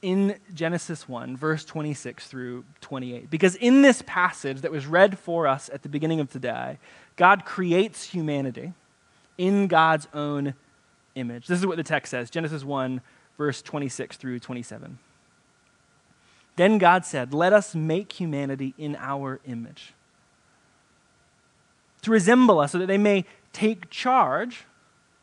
in 0.02 0.36
Genesis 0.52 1.08
1, 1.08 1.36
verse 1.36 1.64
26 1.64 2.26
through 2.26 2.64
28. 2.82 3.30
Because 3.30 3.54
in 3.56 3.82
this 3.82 4.02
passage 4.06 4.60
that 4.60 4.70
was 4.70 4.86
read 4.86 5.18
for 5.18 5.46
us 5.46 5.70
at 5.72 5.82
the 5.82 5.88
beginning 5.88 6.20
of 6.20 6.30
today, 6.30 6.78
God 7.16 7.44
creates 7.46 8.04
humanity 8.04 8.74
in 9.38 9.66
God's 9.66 10.06
own 10.12 10.54
image. 11.14 11.46
This 11.46 11.58
is 11.58 11.66
what 11.66 11.76
the 11.76 11.82
text 11.82 12.10
says 12.10 12.30
Genesis 12.30 12.64
1, 12.64 13.00
verse 13.38 13.62
26 13.62 14.16
through 14.16 14.40
27. 14.40 14.98
Then 16.56 16.78
God 16.78 17.04
said, 17.04 17.34
Let 17.34 17.52
us 17.52 17.74
make 17.74 18.12
humanity 18.12 18.74
in 18.78 18.96
our 18.96 19.40
image, 19.46 19.94
to 22.04 22.10
resemble 22.10 22.60
us, 22.60 22.72
so 22.72 22.78
that 22.78 22.86
they 22.86 22.98
may 22.98 23.24
take 23.52 23.90
charge 23.90 24.64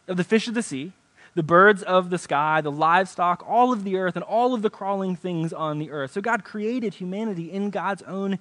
of 0.07 0.17
the 0.17 0.23
fish 0.23 0.47
of 0.47 0.53
the 0.53 0.63
sea, 0.63 0.91
the 1.35 1.43
birds 1.43 1.81
of 1.83 2.09
the 2.09 2.17
sky, 2.17 2.61
the 2.61 2.71
livestock, 2.71 3.43
all 3.47 3.71
of 3.71 3.83
the 3.83 3.95
earth, 3.95 4.15
and 4.15 4.23
all 4.23 4.53
of 4.53 4.61
the 4.61 4.69
crawling 4.69 5.15
things 5.15 5.53
on 5.53 5.79
the 5.79 5.91
earth. 5.91 6.11
So 6.11 6.21
God 6.21 6.43
created 6.43 6.95
humanity 6.95 7.51
in 7.51 7.69
God's 7.69 8.01
own 8.03 8.37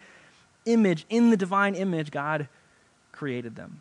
image, 0.66 1.06
in 1.08 1.30
the 1.30 1.36
divine 1.36 1.74
image, 1.74 2.10
God 2.10 2.48
created 3.12 3.56
them. 3.56 3.80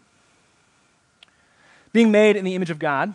Being 1.92 2.12
made 2.12 2.36
in 2.36 2.46
the 2.46 2.56
image 2.56 2.70
of 2.70 2.80
God 2.80 3.14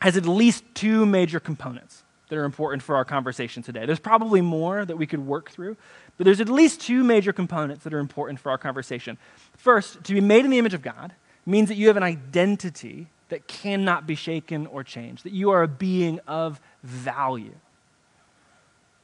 has 0.00 0.16
at 0.16 0.26
least 0.26 0.64
two 0.74 1.04
major 1.04 1.40
components 1.40 2.02
that 2.28 2.36
are 2.36 2.44
important 2.44 2.82
for 2.82 2.96
our 2.96 3.04
conversation 3.04 3.62
today. 3.62 3.86
There's 3.86 4.00
probably 4.00 4.40
more 4.40 4.84
that 4.84 4.96
we 4.96 5.06
could 5.06 5.24
work 5.26 5.50
through, 5.50 5.76
but 6.16 6.24
there's 6.24 6.40
at 6.40 6.48
least 6.48 6.80
two 6.80 7.04
major 7.04 7.32
components 7.32 7.84
that 7.84 7.94
are 7.94 7.98
important 7.98 8.40
for 8.40 8.50
our 8.50 8.58
conversation. 8.58 9.18
First, 9.56 10.02
to 10.04 10.14
be 10.14 10.20
made 10.20 10.44
in 10.44 10.50
the 10.50 10.58
image 10.58 10.74
of 10.74 10.82
God 10.82 11.12
means 11.44 11.68
that 11.68 11.76
you 11.76 11.86
have 11.86 11.96
an 11.96 12.02
identity 12.02 13.06
that 13.28 13.46
cannot 13.46 14.06
be 14.06 14.14
shaken 14.14 14.66
or 14.66 14.84
changed, 14.84 15.24
that 15.24 15.32
you 15.32 15.50
are 15.50 15.62
a 15.62 15.68
being 15.68 16.20
of 16.26 16.60
value. 16.82 17.54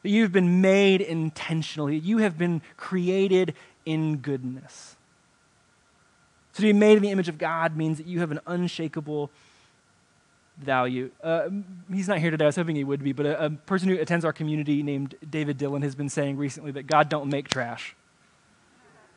That 0.02 0.10
you've 0.10 0.32
been 0.32 0.60
made 0.60 1.00
intentionally, 1.00 1.98
you 1.98 2.18
have 2.18 2.36
been 2.36 2.62
created 2.76 3.54
in 3.84 4.16
goodness. 4.16 4.96
So 6.52 6.62
to 6.62 6.62
be 6.62 6.72
made 6.72 6.96
in 6.96 7.02
the 7.02 7.10
image 7.10 7.28
of 7.28 7.38
God 7.38 7.76
means 7.76 7.98
that 7.98 8.06
you 8.06 8.20
have 8.20 8.30
an 8.30 8.40
unshakable 8.46 9.30
value. 10.62 11.10
Uh, 11.22 11.48
he's 11.92 12.08
not 12.08 12.18
here 12.18 12.30
today. 12.30 12.44
I 12.44 12.48
was 12.48 12.56
hoping 12.56 12.76
he 12.76 12.84
would 12.84 13.02
be, 13.02 13.12
but 13.12 13.26
a, 13.26 13.46
a, 13.46 13.50
person 13.50 13.88
who 13.88 13.98
attends 13.98 14.24
our 14.24 14.32
community 14.32 14.82
named 14.82 15.14
David 15.28 15.58
Dillon 15.58 15.82
has 15.82 15.94
been 15.94 16.08
saying 16.08 16.36
recently 16.36 16.72
that 16.72 16.86
God 16.86 17.08
don't 17.08 17.28
make 17.28 17.48
trash. 17.48 17.94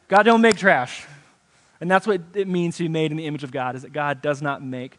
God 0.07 0.23
don't 0.23 0.41
make 0.41 0.57
trash. 0.57 1.05
And 1.81 1.89
that's 1.91 2.07
what 2.07 2.21
it 2.33 2.47
means 2.47 2.77
to 2.77 2.83
be 2.83 2.89
made 2.89 3.11
in 3.11 3.17
the 3.17 3.25
image 3.25 3.43
of 3.43 3.51
God, 3.51 3.75
is 3.75 3.81
that 3.81 3.93
God 3.93 4.21
does 4.21 4.41
not 4.41 4.63
make 4.63 4.97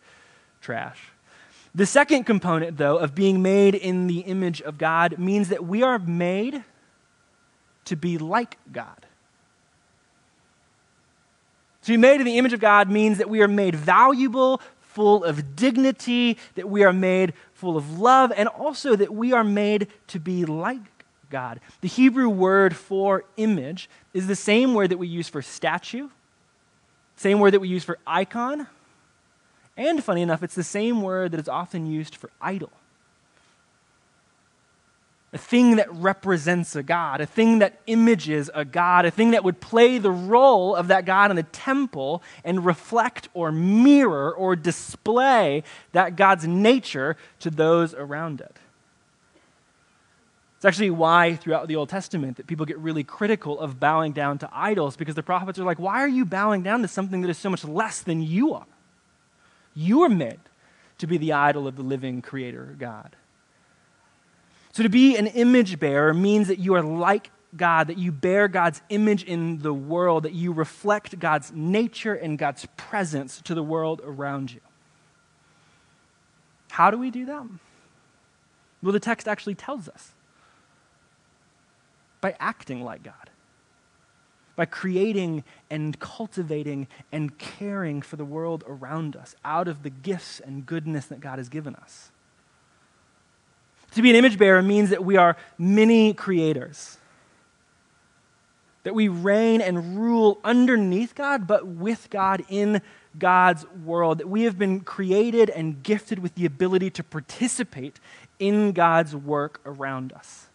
trash. 0.60 1.00
The 1.74 1.86
second 1.86 2.24
component, 2.24 2.76
though, 2.76 2.96
of 2.96 3.14
being 3.14 3.42
made 3.42 3.74
in 3.74 4.06
the 4.06 4.20
image 4.20 4.62
of 4.62 4.78
God 4.78 5.18
means 5.18 5.48
that 5.50 5.64
we 5.64 5.82
are 5.82 5.98
made 5.98 6.64
to 7.84 7.96
be 7.96 8.18
like 8.18 8.58
God. 8.72 9.06
To 11.82 11.92
be 11.92 11.96
made 11.96 12.20
in 12.20 12.26
the 12.26 12.38
image 12.38 12.52
of 12.52 12.58
God 12.58 12.90
means 12.90 13.18
that 13.18 13.30
we 13.30 13.42
are 13.42 13.48
made 13.48 13.76
valuable, 13.76 14.60
full 14.96 15.22
of 15.22 15.54
dignity, 15.54 16.38
that 16.54 16.68
we 16.68 16.82
are 16.82 16.92
made 16.92 17.34
full 17.52 17.76
of 17.76 17.98
love, 18.00 18.32
and 18.34 18.48
also 18.48 18.96
that 18.96 19.12
we 19.12 19.32
are 19.32 19.44
made 19.44 19.88
to 20.08 20.18
be 20.18 20.44
like 20.44 20.80
God. 21.30 21.60
The 21.82 21.88
Hebrew 21.88 22.28
word 22.28 22.74
for 22.74 23.24
image 23.36 23.88
is 24.14 24.26
the 24.26 24.34
same 24.34 24.74
word 24.74 24.90
that 24.90 24.98
we 24.98 25.06
use 25.06 25.28
for 25.28 25.42
statue 25.42 26.08
same 27.16 27.40
word 27.40 27.54
that 27.54 27.60
we 27.60 27.68
use 27.68 27.82
for 27.82 27.98
icon. 28.06 28.66
And 29.76 30.04
funny 30.04 30.22
enough, 30.22 30.42
it's 30.42 30.54
the 30.54 30.62
same 30.62 31.02
word 31.02 31.32
that 31.32 31.40
is 31.40 31.48
often 31.48 31.86
used 31.86 32.14
for 32.14 32.30
idol. 32.40 32.70
A 35.36 35.38
thing 35.38 35.76
that 35.76 35.92
represents 35.92 36.74
a 36.76 36.82
God, 36.82 37.20
a 37.20 37.26
thing 37.26 37.58
that 37.58 37.78
images 37.86 38.50
a 38.54 38.64
God, 38.64 39.04
a 39.04 39.10
thing 39.10 39.32
that 39.32 39.44
would 39.44 39.60
play 39.60 39.98
the 39.98 40.10
role 40.10 40.74
of 40.74 40.88
that 40.88 41.04
God 41.04 41.28
in 41.28 41.36
the 41.36 41.42
temple 41.42 42.22
and 42.42 42.64
reflect 42.64 43.28
or 43.34 43.52
mirror 43.52 44.32
or 44.32 44.56
display 44.56 45.62
that 45.92 46.16
God's 46.16 46.46
nature 46.46 47.18
to 47.40 47.50
those 47.50 47.92
around 47.92 48.40
it. 48.40 48.56
It's 50.56 50.64
actually 50.64 50.88
why 50.88 51.36
throughout 51.36 51.68
the 51.68 51.76
Old 51.76 51.90
Testament 51.90 52.38
that 52.38 52.46
people 52.46 52.64
get 52.64 52.78
really 52.78 53.04
critical 53.04 53.60
of 53.60 53.78
bowing 53.78 54.12
down 54.12 54.38
to 54.38 54.48
idols 54.50 54.96
because 54.96 55.16
the 55.16 55.22
prophets 55.22 55.58
are 55.58 55.64
like, 55.64 55.78
why 55.78 56.00
are 56.00 56.08
you 56.08 56.24
bowing 56.24 56.62
down 56.62 56.80
to 56.80 56.88
something 56.88 57.20
that 57.20 57.28
is 57.28 57.36
so 57.36 57.50
much 57.50 57.62
less 57.62 58.00
than 58.00 58.22
you 58.22 58.54
are? 58.54 58.66
You 59.74 60.00
are 60.00 60.08
meant 60.08 60.48
to 60.96 61.06
be 61.06 61.18
the 61.18 61.34
idol 61.34 61.68
of 61.68 61.76
the 61.76 61.82
living 61.82 62.22
creator 62.22 62.74
God. 62.78 63.16
So 64.76 64.82
to 64.82 64.90
be 64.90 65.16
an 65.16 65.28
image 65.28 65.78
bearer 65.78 66.12
means 66.12 66.48
that 66.48 66.58
you 66.58 66.74
are 66.74 66.82
like 66.82 67.30
God, 67.56 67.86
that 67.86 67.96
you 67.96 68.12
bear 68.12 68.46
God's 68.46 68.82
image 68.90 69.24
in 69.24 69.60
the 69.60 69.72
world, 69.72 70.24
that 70.24 70.34
you 70.34 70.52
reflect 70.52 71.18
God's 71.18 71.50
nature 71.50 72.12
and 72.12 72.38
God's 72.38 72.66
presence 72.76 73.40
to 73.44 73.54
the 73.54 73.62
world 73.62 74.02
around 74.04 74.52
you. 74.52 74.60
How 76.68 76.90
do 76.90 76.98
we 76.98 77.10
do 77.10 77.24
that? 77.24 77.46
Well, 78.82 78.92
the 78.92 79.00
text 79.00 79.26
actually 79.26 79.54
tells 79.54 79.88
us 79.88 80.12
by 82.20 82.36
acting 82.38 82.84
like 82.84 83.02
God, 83.02 83.30
by 84.56 84.66
creating 84.66 85.42
and 85.70 85.98
cultivating 85.98 86.86
and 87.10 87.38
caring 87.38 88.02
for 88.02 88.16
the 88.16 88.26
world 88.26 88.62
around 88.68 89.16
us 89.16 89.34
out 89.42 89.68
of 89.68 89.84
the 89.84 89.90
gifts 89.90 90.38
and 90.38 90.66
goodness 90.66 91.06
that 91.06 91.20
God 91.20 91.38
has 91.38 91.48
given 91.48 91.74
us. 91.76 92.10
To 93.96 94.02
be 94.02 94.10
an 94.10 94.16
image 94.16 94.36
bearer 94.36 94.60
means 94.60 94.90
that 94.90 95.06
we 95.06 95.16
are 95.16 95.38
many 95.56 96.12
creators, 96.12 96.98
that 98.82 98.94
we 98.94 99.08
reign 99.08 99.62
and 99.62 99.96
rule 99.96 100.38
underneath 100.44 101.14
God, 101.14 101.46
but 101.46 101.66
with 101.66 102.10
God 102.10 102.44
in 102.50 102.82
God's 103.18 103.64
world, 103.86 104.18
that 104.18 104.28
we 104.28 104.42
have 104.42 104.58
been 104.58 104.80
created 104.80 105.48
and 105.48 105.82
gifted 105.82 106.18
with 106.18 106.34
the 106.34 106.44
ability 106.44 106.90
to 106.90 107.02
participate 107.02 107.98
in 108.38 108.72
God's 108.72 109.16
work 109.16 109.62
around 109.64 110.12
us. 110.12 110.48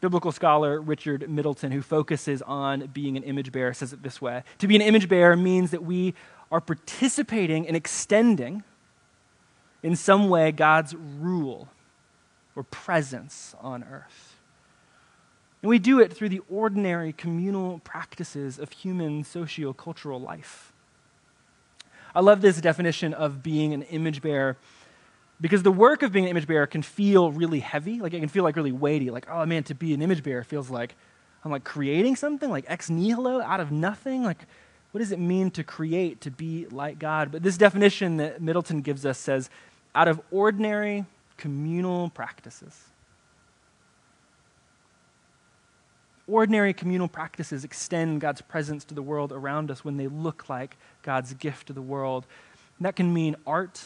Biblical 0.00 0.32
scholar 0.32 0.80
Richard 0.80 1.30
Middleton, 1.30 1.70
who 1.70 1.80
focuses 1.80 2.42
on 2.42 2.86
being 2.86 3.16
an 3.16 3.22
image 3.22 3.52
bearer, 3.52 3.72
says 3.72 3.92
it 3.92 4.02
this 4.02 4.20
way. 4.20 4.42
To 4.58 4.66
be 4.66 4.74
an 4.74 4.82
image 4.82 5.08
bearer 5.08 5.36
means 5.36 5.70
that 5.70 5.84
we 5.84 6.14
are 6.50 6.60
participating 6.60 7.68
and 7.68 7.76
extending 7.76 8.64
in 9.86 9.94
some 9.94 10.28
way 10.28 10.50
God's 10.50 10.96
rule 10.96 11.68
or 12.56 12.64
presence 12.64 13.54
on 13.60 13.84
earth. 13.84 14.34
And 15.62 15.68
we 15.68 15.78
do 15.78 16.00
it 16.00 16.12
through 16.12 16.30
the 16.30 16.40
ordinary 16.50 17.12
communal 17.12 17.78
practices 17.84 18.58
of 18.58 18.72
human 18.72 19.22
socio-cultural 19.22 20.20
life. 20.20 20.72
I 22.16 22.20
love 22.20 22.40
this 22.40 22.60
definition 22.60 23.14
of 23.14 23.44
being 23.44 23.72
an 23.74 23.82
image 23.82 24.22
bearer 24.22 24.56
because 25.40 25.62
the 25.62 25.70
work 25.70 26.02
of 26.02 26.10
being 26.10 26.24
an 26.24 26.32
image 26.32 26.48
bearer 26.48 26.66
can 26.66 26.82
feel 26.82 27.30
really 27.30 27.60
heavy. 27.60 28.00
Like 28.00 28.12
it 28.12 28.18
can 28.18 28.28
feel 28.28 28.42
like 28.42 28.56
really 28.56 28.72
weighty. 28.72 29.10
Like, 29.10 29.28
oh 29.30 29.46
man, 29.46 29.62
to 29.64 29.74
be 29.76 29.94
an 29.94 30.02
image 30.02 30.24
bearer 30.24 30.42
feels 30.42 30.68
like 30.68 30.96
I'm 31.44 31.52
like 31.52 31.62
creating 31.62 32.16
something, 32.16 32.50
like 32.50 32.64
ex 32.66 32.90
nihilo, 32.90 33.40
out 33.40 33.60
of 33.60 33.70
nothing. 33.70 34.24
Like, 34.24 34.46
what 34.90 34.98
does 34.98 35.12
it 35.12 35.20
mean 35.20 35.50
to 35.52 35.62
create, 35.62 36.22
to 36.22 36.30
be 36.32 36.66
like 36.72 36.98
God? 36.98 37.30
But 37.30 37.44
this 37.44 37.56
definition 37.56 38.16
that 38.16 38.42
Middleton 38.42 38.80
gives 38.80 39.06
us 39.06 39.18
says, 39.18 39.48
out 39.96 40.08
of 40.08 40.20
ordinary 40.30 41.06
communal 41.38 42.10
practices. 42.10 42.78
Ordinary 46.28 46.74
communal 46.74 47.08
practices 47.08 47.64
extend 47.64 48.20
God's 48.20 48.42
presence 48.42 48.84
to 48.84 48.94
the 48.94 49.02
world 49.02 49.32
around 49.32 49.70
us 49.70 49.84
when 49.84 49.96
they 49.96 50.06
look 50.06 50.48
like 50.50 50.76
God's 51.02 51.32
gift 51.34 51.68
to 51.68 51.72
the 51.72 51.80
world. 51.80 52.26
And 52.78 52.84
that 52.84 52.94
can 52.94 53.14
mean 53.14 53.36
art, 53.46 53.82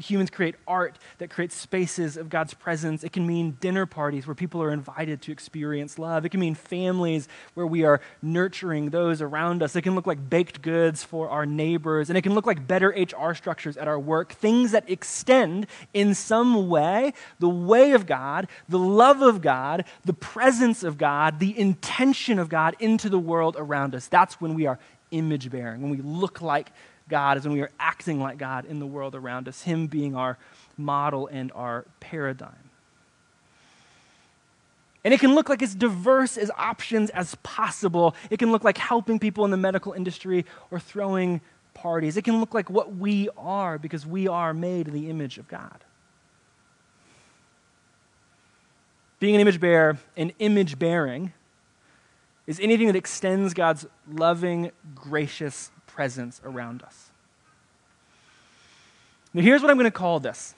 Humans 0.00 0.30
create 0.30 0.54
art 0.66 0.98
that 1.18 1.28
creates 1.28 1.56
spaces 1.56 2.16
of 2.16 2.28
God's 2.28 2.54
presence. 2.54 3.02
It 3.02 3.12
can 3.12 3.26
mean 3.26 3.56
dinner 3.60 3.84
parties 3.84 4.28
where 4.28 4.34
people 4.34 4.62
are 4.62 4.70
invited 4.70 5.20
to 5.22 5.32
experience 5.32 5.98
love. 5.98 6.24
It 6.24 6.28
can 6.28 6.38
mean 6.38 6.54
families 6.54 7.28
where 7.54 7.66
we 7.66 7.84
are 7.84 8.00
nurturing 8.22 8.90
those 8.90 9.20
around 9.20 9.60
us. 9.60 9.74
It 9.74 9.82
can 9.82 9.96
look 9.96 10.06
like 10.06 10.30
baked 10.30 10.62
goods 10.62 11.02
for 11.02 11.28
our 11.28 11.46
neighbors. 11.46 12.10
And 12.10 12.16
it 12.16 12.22
can 12.22 12.34
look 12.34 12.46
like 12.46 12.66
better 12.66 12.90
HR 12.90 13.34
structures 13.34 13.76
at 13.76 13.88
our 13.88 13.98
work, 13.98 14.32
things 14.32 14.70
that 14.70 14.88
extend 14.88 15.66
in 15.92 16.14
some 16.14 16.68
way 16.68 17.12
the 17.40 17.48
way 17.48 17.92
of 17.92 18.06
God, 18.06 18.46
the 18.68 18.78
love 18.78 19.20
of 19.20 19.42
God, 19.42 19.84
the 20.04 20.12
presence 20.12 20.84
of 20.84 20.96
God, 20.96 21.40
the 21.40 21.58
intention 21.58 22.38
of 22.38 22.48
God 22.48 22.76
into 22.78 23.08
the 23.08 23.18
world 23.18 23.56
around 23.58 23.94
us. 23.94 24.06
That's 24.06 24.40
when 24.40 24.54
we 24.54 24.66
are 24.66 24.78
image 25.10 25.50
bearing, 25.50 25.82
when 25.82 25.90
we 25.90 25.98
look 25.98 26.42
like 26.42 26.70
God 27.08 27.38
is 27.38 27.44
when 27.44 27.54
we 27.54 27.62
are 27.62 27.70
acting 27.78 28.20
like 28.20 28.38
God 28.38 28.64
in 28.66 28.78
the 28.78 28.86
world 28.86 29.14
around 29.14 29.48
us, 29.48 29.62
Him 29.62 29.86
being 29.86 30.14
our 30.14 30.38
model 30.76 31.26
and 31.26 31.50
our 31.52 31.84
paradigm. 32.00 32.68
And 35.04 35.14
it 35.14 35.20
can 35.20 35.34
look 35.34 35.48
like 35.48 35.62
as 35.62 35.74
diverse 35.74 36.36
as 36.36 36.50
options 36.56 37.10
as 37.10 37.34
possible. 37.36 38.14
It 38.30 38.38
can 38.38 38.52
look 38.52 38.64
like 38.64 38.78
helping 38.78 39.18
people 39.18 39.44
in 39.44 39.50
the 39.50 39.56
medical 39.56 39.92
industry 39.92 40.44
or 40.70 40.78
throwing 40.78 41.40
parties. 41.72 42.16
It 42.16 42.24
can 42.24 42.40
look 42.40 42.52
like 42.52 42.68
what 42.68 42.96
we 42.96 43.28
are 43.36 43.78
because 43.78 44.04
we 44.04 44.28
are 44.28 44.52
made 44.52 44.88
in 44.88 44.94
the 44.94 45.08
image 45.08 45.38
of 45.38 45.48
God. 45.48 45.84
Being 49.20 49.34
an 49.34 49.40
image 49.40 49.60
bearer 49.60 49.98
and 50.16 50.32
image 50.38 50.78
bearing 50.78 51.32
is 52.46 52.60
anything 52.60 52.86
that 52.86 52.96
extends 52.96 53.54
God's 53.54 53.86
loving, 54.10 54.70
gracious 54.94 55.70
presence 55.98 56.40
around 56.44 56.80
us. 56.84 57.10
Now, 59.34 59.42
here's 59.42 59.62
what 59.62 59.70
I'm 59.72 59.76
going 59.76 59.90
to 59.90 59.90
call 59.90 60.20
this. 60.20 60.54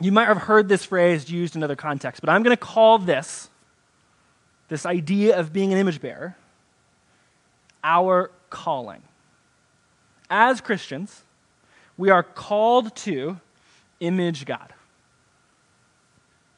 You 0.00 0.12
might 0.12 0.26
have 0.26 0.36
heard 0.36 0.68
this 0.68 0.84
phrase 0.84 1.28
used 1.28 1.56
in 1.56 1.64
other 1.64 1.74
contexts, 1.74 2.20
but 2.20 2.30
I'm 2.30 2.44
going 2.44 2.56
to 2.56 2.64
call 2.64 2.98
this, 2.98 3.50
this 4.68 4.86
idea 4.86 5.36
of 5.36 5.52
being 5.52 5.72
an 5.72 5.78
image 5.80 6.00
bearer, 6.00 6.36
our 7.82 8.30
calling. 8.48 9.02
As 10.30 10.60
Christians, 10.60 11.24
we 11.96 12.08
are 12.08 12.22
called 12.22 12.94
to 13.08 13.40
image 13.98 14.44
God. 14.44 14.72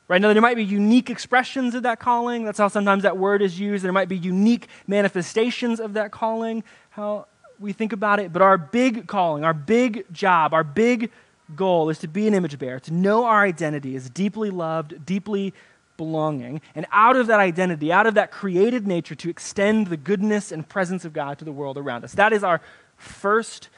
Right 0.06 0.20
now, 0.20 0.34
there 0.34 0.42
might 0.42 0.56
be 0.56 0.64
unique 0.64 1.08
expressions 1.08 1.74
of 1.74 1.84
that 1.84 1.98
calling. 1.98 2.44
That's 2.44 2.58
how 2.58 2.68
sometimes 2.68 3.04
that 3.04 3.16
word 3.16 3.40
is 3.40 3.58
used. 3.58 3.82
There 3.82 3.90
might 3.90 4.10
be 4.10 4.18
unique 4.18 4.66
manifestations 4.86 5.80
of 5.80 5.94
that 5.94 6.10
calling. 6.10 6.62
How 6.90 7.24
we 7.60 7.72
think 7.72 7.92
about 7.92 8.18
it, 8.18 8.32
but 8.32 8.42
our 8.42 8.58
big 8.58 9.06
calling, 9.06 9.44
our 9.44 9.54
big 9.54 10.04
job, 10.12 10.54
our 10.54 10.64
big 10.64 11.10
goal 11.54 11.90
is 11.90 11.98
to 11.98 12.08
be 12.08 12.26
an 12.26 12.34
image 12.34 12.58
bearer, 12.58 12.80
to 12.80 12.92
know 12.92 13.26
our 13.26 13.42
identity 13.44 13.94
as 13.94 14.08
deeply 14.08 14.50
loved, 14.50 15.04
deeply 15.04 15.52
belonging, 15.96 16.62
and 16.74 16.86
out 16.92 17.16
of 17.16 17.26
that 17.26 17.38
identity, 17.38 17.92
out 17.92 18.06
of 18.06 18.14
that 18.14 18.30
created 18.30 18.86
nature, 18.86 19.14
to 19.14 19.28
extend 19.28 19.88
the 19.88 19.96
goodness 19.96 20.50
and 20.50 20.66
presence 20.68 21.04
of 21.04 21.12
God 21.12 21.38
to 21.38 21.44
the 21.44 21.52
world 21.52 21.76
around 21.76 22.02
us. 22.04 22.12
That 22.12 22.32
is 22.32 22.42
our 22.42 22.62
first 22.96 23.68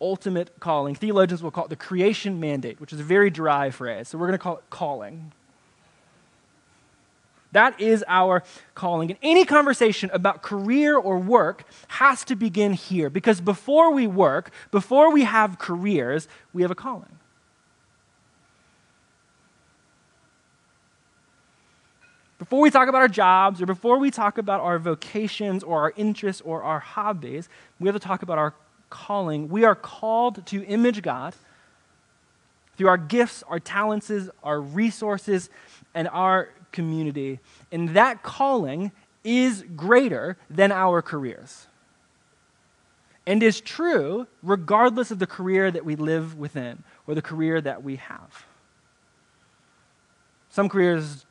ultimate 0.00 0.60
calling. 0.60 0.94
Theologians 0.94 1.42
will 1.42 1.50
call 1.50 1.64
it 1.64 1.70
the 1.70 1.76
creation 1.76 2.38
mandate, 2.38 2.80
which 2.80 2.92
is 2.92 3.00
a 3.00 3.04
very 3.04 3.30
dry 3.30 3.70
phrase. 3.70 4.08
So 4.08 4.18
we're 4.18 4.26
going 4.26 4.38
to 4.38 4.42
call 4.42 4.58
it 4.58 4.64
calling. 4.70 5.32
That 7.52 7.78
is 7.80 8.02
our 8.08 8.42
calling. 8.74 9.10
And 9.10 9.18
any 9.22 9.44
conversation 9.44 10.10
about 10.12 10.42
career 10.42 10.96
or 10.96 11.18
work 11.18 11.64
has 11.88 12.24
to 12.24 12.36
begin 12.36 12.72
here 12.72 13.10
because 13.10 13.40
before 13.40 13.92
we 13.92 14.06
work, 14.06 14.50
before 14.70 15.12
we 15.12 15.24
have 15.24 15.58
careers, 15.58 16.28
we 16.52 16.62
have 16.62 16.70
a 16.70 16.74
calling. 16.74 17.18
Before 22.38 22.60
we 22.60 22.70
talk 22.70 22.88
about 22.88 23.02
our 23.02 23.08
jobs 23.08 23.62
or 23.62 23.66
before 23.66 23.98
we 23.98 24.10
talk 24.10 24.36
about 24.36 24.60
our 24.60 24.78
vocations 24.78 25.62
or 25.62 25.82
our 25.82 25.92
interests 25.96 26.42
or 26.44 26.62
our 26.62 26.80
hobbies, 26.80 27.48
we 27.78 27.86
have 27.86 27.94
to 27.94 28.00
talk 28.00 28.22
about 28.22 28.36
our 28.36 28.54
calling. 28.90 29.48
We 29.48 29.64
are 29.64 29.76
called 29.76 30.44
to 30.46 30.64
image 30.64 31.02
God 31.02 31.34
through 32.76 32.88
our 32.88 32.96
gifts, 32.96 33.44
our 33.46 33.60
talents, 33.60 34.10
our 34.42 34.60
resources, 34.60 35.50
and 35.94 36.08
our 36.08 36.48
community. 36.72 37.38
And 37.70 37.90
that 37.90 38.22
calling 38.22 38.92
is 39.24 39.64
greater 39.76 40.36
than 40.50 40.72
our 40.72 41.02
careers. 41.02 41.66
And 43.26 43.42
is 43.42 43.60
true 43.60 44.26
regardless 44.42 45.10
of 45.10 45.18
the 45.18 45.26
career 45.26 45.70
that 45.70 45.84
we 45.84 45.94
live 45.94 46.36
within 46.36 46.82
or 47.06 47.14
the 47.14 47.22
career 47.22 47.60
that 47.60 47.84
we 47.84 47.96
have. 47.96 48.46
Some 50.50 50.68
careers 50.68 51.24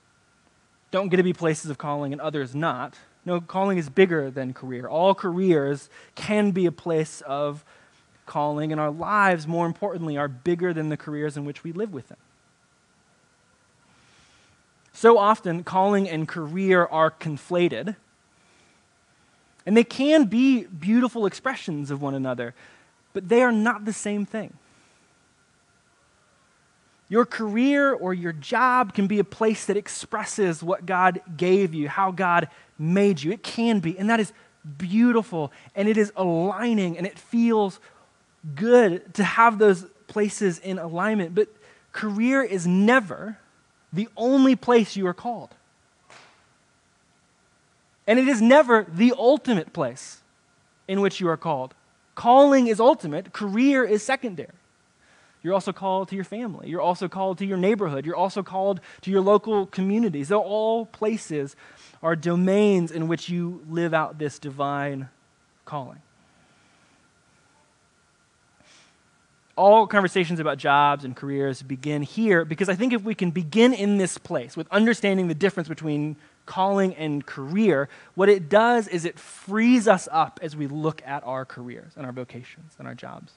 don't 0.89 1.09
get 1.09 1.17
to 1.17 1.23
be 1.23 1.33
places 1.33 1.69
of 1.69 1.77
calling 1.77 2.11
and 2.11 2.21
others 2.21 2.55
not. 2.55 2.95
No, 3.25 3.39
calling 3.39 3.77
is 3.77 3.89
bigger 3.89 4.31
than 4.31 4.53
career. 4.53 4.87
All 4.87 5.13
careers 5.13 5.89
can 6.15 6.51
be 6.51 6.65
a 6.65 6.71
place 6.71 7.21
of 7.21 7.63
calling, 8.25 8.71
and 8.71 8.81
our 8.81 8.89
lives, 8.89 9.45
more 9.47 9.65
importantly, 9.65 10.17
are 10.17 10.27
bigger 10.27 10.73
than 10.73 10.89
the 10.89 10.97
careers 10.97 11.37
in 11.37 11.45
which 11.45 11.63
we 11.63 11.71
live 11.71 11.93
within. 11.93 12.17
So 15.01 15.17
often, 15.17 15.63
calling 15.63 16.07
and 16.07 16.27
career 16.27 16.85
are 16.85 17.09
conflated. 17.09 17.95
And 19.65 19.75
they 19.75 19.83
can 19.83 20.25
be 20.25 20.65
beautiful 20.65 21.25
expressions 21.25 21.89
of 21.89 22.03
one 22.03 22.13
another, 22.13 22.53
but 23.11 23.27
they 23.27 23.41
are 23.41 23.51
not 23.51 23.85
the 23.85 23.93
same 23.93 24.27
thing. 24.27 24.53
Your 27.09 27.25
career 27.25 27.91
or 27.91 28.13
your 28.13 28.31
job 28.31 28.93
can 28.93 29.07
be 29.07 29.17
a 29.17 29.23
place 29.23 29.65
that 29.65 29.75
expresses 29.75 30.61
what 30.61 30.85
God 30.85 31.19
gave 31.35 31.73
you, 31.73 31.89
how 31.89 32.11
God 32.11 32.47
made 32.77 33.23
you. 33.23 33.31
It 33.31 33.41
can 33.41 33.79
be, 33.79 33.97
and 33.97 34.07
that 34.07 34.19
is 34.19 34.31
beautiful, 34.77 35.51
and 35.73 35.89
it 35.89 35.97
is 35.97 36.13
aligning, 36.15 36.95
and 36.95 37.07
it 37.07 37.17
feels 37.17 37.79
good 38.53 39.15
to 39.15 39.23
have 39.23 39.57
those 39.57 39.87
places 40.05 40.59
in 40.59 40.77
alignment. 40.77 41.33
But 41.33 41.47
career 41.91 42.43
is 42.43 42.67
never 42.67 43.39
the 43.93 44.07
only 44.15 44.55
place 44.55 44.95
you 44.95 45.07
are 45.07 45.13
called. 45.13 45.49
And 48.07 48.19
it 48.19 48.27
is 48.27 48.41
never 48.41 48.85
the 48.91 49.13
ultimate 49.17 49.73
place 49.73 50.21
in 50.87 51.01
which 51.01 51.19
you 51.19 51.27
are 51.29 51.37
called. 51.37 51.73
Calling 52.15 52.67
is 52.67 52.79
ultimate, 52.79 53.31
career 53.31 53.83
is 53.83 54.03
secondary. 54.03 54.49
You're 55.43 55.53
also 55.53 55.73
called 55.73 56.09
to 56.09 56.15
your 56.15 56.23
family. 56.23 56.69
You're 56.69 56.81
also 56.81 57.07
called 57.07 57.39
to 57.39 57.45
your 57.45 57.57
neighborhood. 57.57 58.05
You're 58.05 58.15
also 58.15 58.43
called 58.43 58.79
to 59.01 59.09
your 59.09 59.21
local 59.21 59.65
communities. 59.65 60.27
They're 60.27 60.37
all 60.37 60.85
places 60.85 61.55
are 62.03 62.15
domains 62.15 62.91
in 62.91 63.07
which 63.07 63.29
you 63.29 63.63
live 63.69 63.93
out 63.93 64.19
this 64.19 64.37
divine 64.37 65.09
calling. 65.65 66.01
All 69.61 69.85
conversations 69.85 70.39
about 70.39 70.57
jobs 70.57 71.05
and 71.05 71.15
careers 71.15 71.61
begin 71.61 72.01
here 72.01 72.43
because 72.43 72.67
I 72.67 72.73
think 72.73 72.93
if 72.93 73.03
we 73.03 73.13
can 73.13 73.29
begin 73.29 73.75
in 73.75 73.97
this 73.97 74.17
place 74.17 74.57
with 74.57 74.67
understanding 74.71 75.27
the 75.27 75.35
difference 75.35 75.69
between 75.69 76.15
calling 76.47 76.95
and 76.95 77.23
career, 77.23 77.87
what 78.15 78.27
it 78.27 78.49
does 78.49 78.87
is 78.87 79.05
it 79.05 79.19
frees 79.19 79.87
us 79.87 80.09
up 80.11 80.39
as 80.41 80.55
we 80.55 80.65
look 80.65 81.03
at 81.05 81.23
our 81.25 81.45
careers 81.45 81.91
and 81.95 82.07
our 82.07 82.11
vocations 82.11 82.73
and 82.79 82.87
our 82.87 82.95
jobs. 82.95 83.33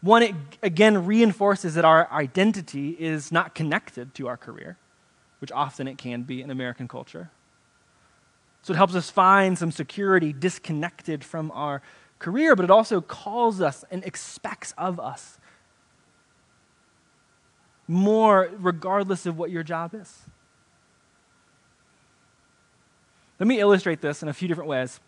One, 0.00 0.22
it 0.22 0.34
again 0.62 1.06
reinforces 1.06 1.74
that 1.74 1.84
our 1.84 2.08
identity 2.12 2.90
is 3.00 3.32
not 3.32 3.56
connected 3.56 4.14
to 4.14 4.28
our 4.28 4.36
career, 4.36 4.76
which 5.40 5.50
often 5.50 5.88
it 5.88 5.98
can 5.98 6.22
be 6.22 6.40
in 6.40 6.52
American 6.52 6.86
culture. 6.86 7.30
So 8.62 8.74
it 8.74 8.76
helps 8.76 8.94
us 8.94 9.10
find 9.10 9.58
some 9.58 9.72
security 9.72 10.32
disconnected 10.32 11.24
from 11.24 11.50
our 11.50 11.82
career, 12.20 12.54
but 12.54 12.64
it 12.64 12.70
also 12.70 13.00
calls 13.00 13.60
us 13.60 13.84
and 13.90 14.04
expects 14.04 14.72
of 14.78 15.00
us 15.00 15.38
more, 17.88 18.48
regardless 18.58 19.26
of 19.26 19.36
what 19.36 19.50
your 19.50 19.64
job 19.64 19.94
is. 19.94 20.20
Let 23.40 23.48
me 23.48 23.58
illustrate 23.58 24.00
this 24.00 24.22
in 24.22 24.28
a 24.28 24.32
few 24.32 24.46
different 24.46 24.68
ways. 24.68 25.00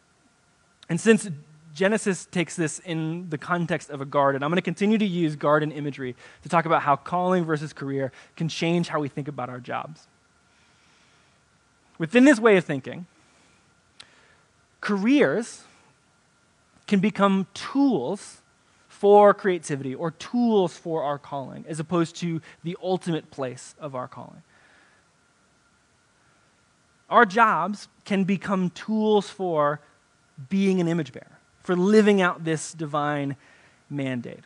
And 0.89 1.01
since 1.01 1.29
Genesis 1.75 2.27
takes 2.27 2.57
this 2.57 2.81
in 2.81 3.31
the 3.31 3.39
context 3.39 3.89
of 3.89 4.01
a 4.01 4.05
garden, 4.05 4.43
I'm 4.43 4.51
going 4.51 4.57
to 4.57 4.63
continue 4.63 4.99
to 4.99 5.07
use 5.07 5.37
garden 5.37 5.71
imagery 5.71 6.17
to 6.43 6.49
talk 6.49 6.65
about 6.65 6.83
how 6.83 6.97
calling 6.97 7.45
versus 7.45 7.73
career 7.73 8.11
can 8.37 8.49
change 8.49 8.89
how 8.89 9.01
we 9.01 9.09
think 9.09 9.29
about 9.29 9.49
our 9.49 9.61
jobs. 9.61 10.09
Within 11.99 12.25
this 12.25 12.41
way 12.41 12.57
of 12.57 12.65
thinking, 12.65 13.07
careers 14.81 15.63
can 16.87 17.01
become 17.01 17.47
tools 17.55 18.43
for 18.89 19.35
creativity 19.35 19.95
or 19.95 20.11
tools 20.13 20.77
for 20.77 21.03
our 21.03 21.19
calling, 21.19 21.65
as 21.69 21.81
opposed 21.81 22.15
to 22.17 22.41
the 22.63 22.77
ultimate 22.83 23.31
place 23.31 23.75
of 23.81 23.95
our 23.95 24.07
calling. 24.07 24.43
Our 27.11 27.27
jobs 27.27 27.89
can 28.05 28.25
become 28.25 28.71
tools 28.71 29.29
for 29.29 29.81
being 30.49 30.81
an 30.81 30.89
image 30.89 31.13
bearer, 31.13 31.39
for 31.63 31.77
living 31.77 32.23
out 32.23 32.45
this 32.45 32.73
divine 32.73 33.37
mandate. 33.91 34.45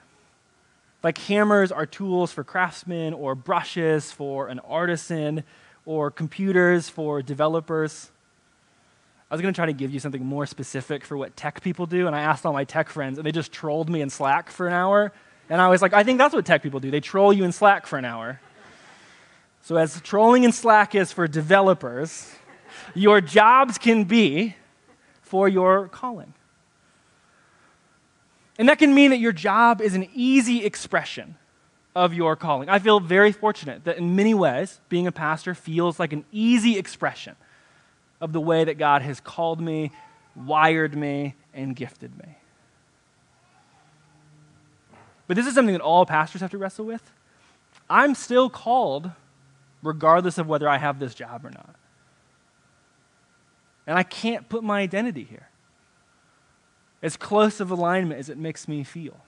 Like 1.03 1.19
hammers 1.19 1.71
are 1.71 1.87
tools 1.87 2.33
for 2.33 2.43
craftsmen, 2.43 3.13
or 3.13 3.35
brushes 3.35 4.11
for 4.11 4.49
an 4.49 4.59
artisan, 4.61 5.45
or 5.85 6.11
computers 6.11 6.89
for 6.89 7.23
developers. 7.23 8.11
I 9.31 9.35
was 9.35 9.43
going 9.43 9.53
to 9.53 9.59
try 9.59 9.67
to 9.67 9.73
give 9.73 9.91
you 9.91 9.99
something 9.99 10.25
more 10.25 10.47
specific 10.47 11.05
for 11.05 11.17
what 11.17 11.37
tech 11.37 11.61
people 11.61 11.87
do, 11.87 12.07
and 12.07 12.15
I 12.15 12.21
asked 12.21 12.47
all 12.47 12.53
my 12.53 12.65
tech 12.65 12.89
friends, 12.89 13.19
and 13.19 13.27
they 13.27 13.33
just 13.33 13.51
trolled 13.51 13.91
me 13.91 14.01
in 14.01 14.09
Slack 14.09 14.51
for 14.51 14.69
an 14.69 14.73
hour. 14.73 15.13
And 15.49 15.61
I 15.61 15.69
was 15.69 15.83
like, 15.83 15.93
I 15.93 16.05
think 16.05 16.19
that's 16.19 16.35
what 16.35 16.47
tech 16.47 16.63
people 16.63 16.79
do. 16.79 16.93
They 16.93 17.01
troll 17.01 17.33
you 17.33 17.43
in 17.45 17.51
Slack 17.51 17.87
for 17.87 17.99
an 17.99 18.05
hour. 18.05 18.41
So, 19.63 19.77
as 19.77 20.01
trolling 20.03 20.45
in 20.45 20.53
Slack 20.53 20.95
is 20.95 21.13
for 21.13 21.27
developers, 21.27 22.33
your 22.95 23.21
jobs 23.21 23.79
can 23.79 24.05
be 24.05 24.55
for 25.23 25.49
your 25.49 25.89
calling. 25.89 26.35
And 28.59 28.69
that 28.69 28.79
can 28.79 28.95
mean 28.95 29.11
that 29.11 29.19
your 29.19 29.33
job 29.33 29.81
is 29.81 29.95
an 29.95 30.09
easy 30.15 30.65
expression 30.65 31.35
of 31.97 32.15
your 32.15 32.37
calling. 32.37 32.69
I 32.69 32.79
feel 32.79 33.01
very 33.01 33.33
fortunate 33.33 33.85
that 33.85 33.99
in 33.99 34.15
many 34.15 34.35
ways, 34.35 34.81
being 34.89 35.09
a 35.09 35.13
pastor 35.13 35.53
feels 35.53 35.99
like 35.99 36.13
an 36.13 36.25
easy 36.31 36.79
expression 36.79 37.35
of 38.21 38.33
the 38.33 38.41
way 38.41 38.65
that 38.65 38.79
God 38.79 39.03
has 39.03 39.21
called 39.21 39.61
me, 39.61 39.91
wired 40.35 40.97
me, 40.97 41.35
and 41.53 41.75
gifted 41.77 42.17
me. 42.19 42.37
But 45.27 45.37
this 45.37 45.47
is 45.47 45.55
something 45.55 45.73
that 45.73 45.83
all 45.83 46.07
pastors 46.07 46.41
have 46.41 46.51
to 46.53 46.59
wrestle 46.59 46.87
with. 46.87 47.11
I'm 47.91 48.15
still 48.15 48.49
called 48.49 49.11
regardless 49.83 50.39
of 50.39 50.47
whether 50.47 50.69
I 50.69 50.79
have 50.79 50.99
this 50.99 51.15
job 51.15 51.45
or 51.45 51.51
not. 51.51 51.77
And 53.87 53.99
I 53.99 54.03
can't 54.03 54.49
put 54.49 54.65
my 54.65 54.81
identity 54.81 55.25
here. 55.25 55.49
As 57.03 57.17
close 57.17 57.61
of 57.61 57.71
alignment 57.71 58.19
as 58.19 58.29
it 58.29 58.39
makes 58.39 58.67
me 58.67 58.83
feel. 58.83 59.21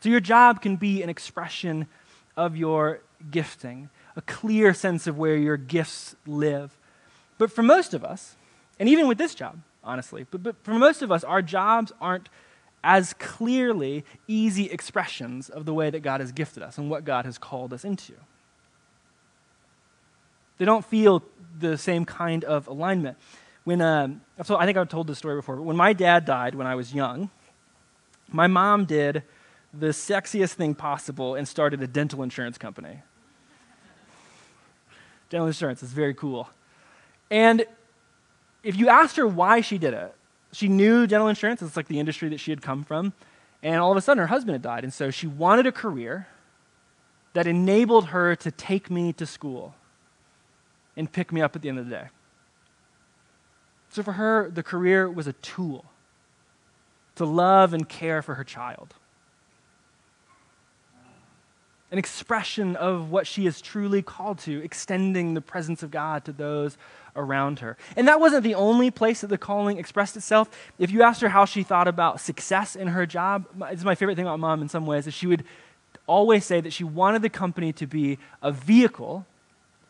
So, 0.00 0.08
your 0.08 0.20
job 0.20 0.60
can 0.60 0.76
be 0.76 1.02
an 1.02 1.08
expression 1.08 1.86
of 2.36 2.56
your 2.56 3.00
gifting 3.30 3.88
a 4.16 4.22
clear 4.22 4.74
sense 4.74 5.06
of 5.06 5.18
where 5.18 5.36
your 5.36 5.56
gifts 5.56 6.16
live. 6.26 6.76
But 7.38 7.50
for 7.50 7.62
most 7.62 7.94
of 7.94 8.04
us, 8.04 8.36
and 8.78 8.88
even 8.88 9.08
with 9.08 9.18
this 9.18 9.34
job, 9.34 9.60
honestly, 9.82 10.26
but, 10.30 10.42
but 10.42 10.56
for 10.62 10.74
most 10.74 11.02
of 11.02 11.10
us, 11.10 11.24
our 11.24 11.42
jobs 11.42 11.92
aren't 12.00 12.28
as 12.84 13.14
clearly 13.14 14.04
easy 14.26 14.64
expressions 14.70 15.48
of 15.48 15.64
the 15.64 15.74
way 15.74 15.90
that 15.90 16.00
God 16.00 16.20
has 16.20 16.32
gifted 16.32 16.62
us 16.62 16.78
and 16.78 16.90
what 16.90 17.04
God 17.04 17.24
has 17.24 17.38
called 17.38 17.72
us 17.72 17.84
into. 17.84 18.14
They 20.58 20.64
don't 20.64 20.84
feel 20.84 21.22
the 21.58 21.78
same 21.78 22.04
kind 22.04 22.44
of 22.44 22.66
alignment. 22.66 23.16
When, 23.64 23.80
um, 23.80 24.22
so 24.44 24.56
I 24.56 24.66
think 24.66 24.76
I've 24.76 24.88
told 24.88 25.06
this 25.06 25.18
story 25.18 25.36
before, 25.36 25.56
but 25.56 25.62
when 25.62 25.76
my 25.76 25.92
dad 25.92 26.24
died 26.24 26.54
when 26.54 26.66
I 26.66 26.74
was 26.74 26.94
young, 26.94 27.30
my 28.28 28.46
mom 28.46 28.84
did 28.84 29.22
the 29.72 29.88
sexiest 29.88 30.54
thing 30.54 30.74
possible 30.74 31.34
and 31.34 31.46
started 31.46 31.82
a 31.82 31.86
dental 31.86 32.22
insurance 32.22 32.58
company. 32.58 33.02
Dental 35.32 35.46
insurance 35.46 35.82
is 35.82 35.92
very 35.94 36.12
cool. 36.12 36.50
And 37.30 37.64
if 38.62 38.76
you 38.76 38.90
asked 38.90 39.16
her 39.16 39.26
why 39.26 39.62
she 39.62 39.78
did 39.78 39.94
it, 39.94 40.14
she 40.52 40.68
knew 40.68 41.06
dental 41.06 41.26
insurance. 41.26 41.62
It's 41.62 41.74
like 41.74 41.88
the 41.88 41.98
industry 41.98 42.28
that 42.28 42.38
she 42.38 42.50
had 42.50 42.60
come 42.60 42.84
from. 42.84 43.14
And 43.62 43.76
all 43.76 43.90
of 43.90 43.96
a 43.96 44.02
sudden, 44.02 44.20
her 44.20 44.26
husband 44.26 44.52
had 44.52 44.60
died. 44.60 44.84
And 44.84 44.92
so 44.92 45.10
she 45.10 45.26
wanted 45.26 45.66
a 45.66 45.72
career 45.72 46.28
that 47.32 47.46
enabled 47.46 48.08
her 48.08 48.36
to 48.36 48.50
take 48.50 48.90
me 48.90 49.14
to 49.14 49.24
school 49.24 49.74
and 50.98 51.10
pick 51.10 51.32
me 51.32 51.40
up 51.40 51.56
at 51.56 51.62
the 51.62 51.70
end 51.70 51.78
of 51.78 51.86
the 51.88 51.90
day. 51.92 52.08
So 53.88 54.02
for 54.02 54.12
her, 54.12 54.50
the 54.50 54.62
career 54.62 55.10
was 55.10 55.26
a 55.26 55.32
tool 55.32 55.86
to 57.14 57.24
love 57.24 57.72
and 57.72 57.88
care 57.88 58.20
for 58.20 58.34
her 58.34 58.44
child 58.44 58.92
an 61.92 61.98
expression 61.98 62.74
of 62.74 63.10
what 63.10 63.26
she 63.26 63.46
is 63.46 63.60
truly 63.60 64.02
called 64.02 64.38
to, 64.38 64.64
extending 64.64 65.34
the 65.34 65.40
presence 65.42 65.82
of 65.82 65.90
God 65.90 66.24
to 66.24 66.32
those 66.32 66.78
around 67.14 67.58
her. 67.58 67.76
And 67.94 68.08
that 68.08 68.18
wasn't 68.18 68.44
the 68.44 68.54
only 68.54 68.90
place 68.90 69.20
that 69.20 69.26
the 69.26 69.36
calling 69.36 69.78
expressed 69.78 70.16
itself. 70.16 70.48
If 70.78 70.90
you 70.90 71.02
asked 71.02 71.20
her 71.20 71.28
how 71.28 71.44
she 71.44 71.62
thought 71.62 71.86
about 71.86 72.18
success 72.18 72.74
in 72.74 72.88
her 72.88 73.04
job, 73.04 73.44
it's 73.70 73.84
my 73.84 73.94
favorite 73.94 74.16
thing 74.16 74.24
about 74.24 74.40
mom 74.40 74.62
in 74.62 74.70
some 74.70 74.86
ways, 74.86 75.06
is 75.06 75.12
she 75.12 75.26
would 75.26 75.44
always 76.06 76.46
say 76.46 76.62
that 76.62 76.72
she 76.72 76.82
wanted 76.82 77.20
the 77.20 77.28
company 77.28 77.72
to 77.74 77.86
be 77.86 78.18
a 78.40 78.50
vehicle 78.50 79.26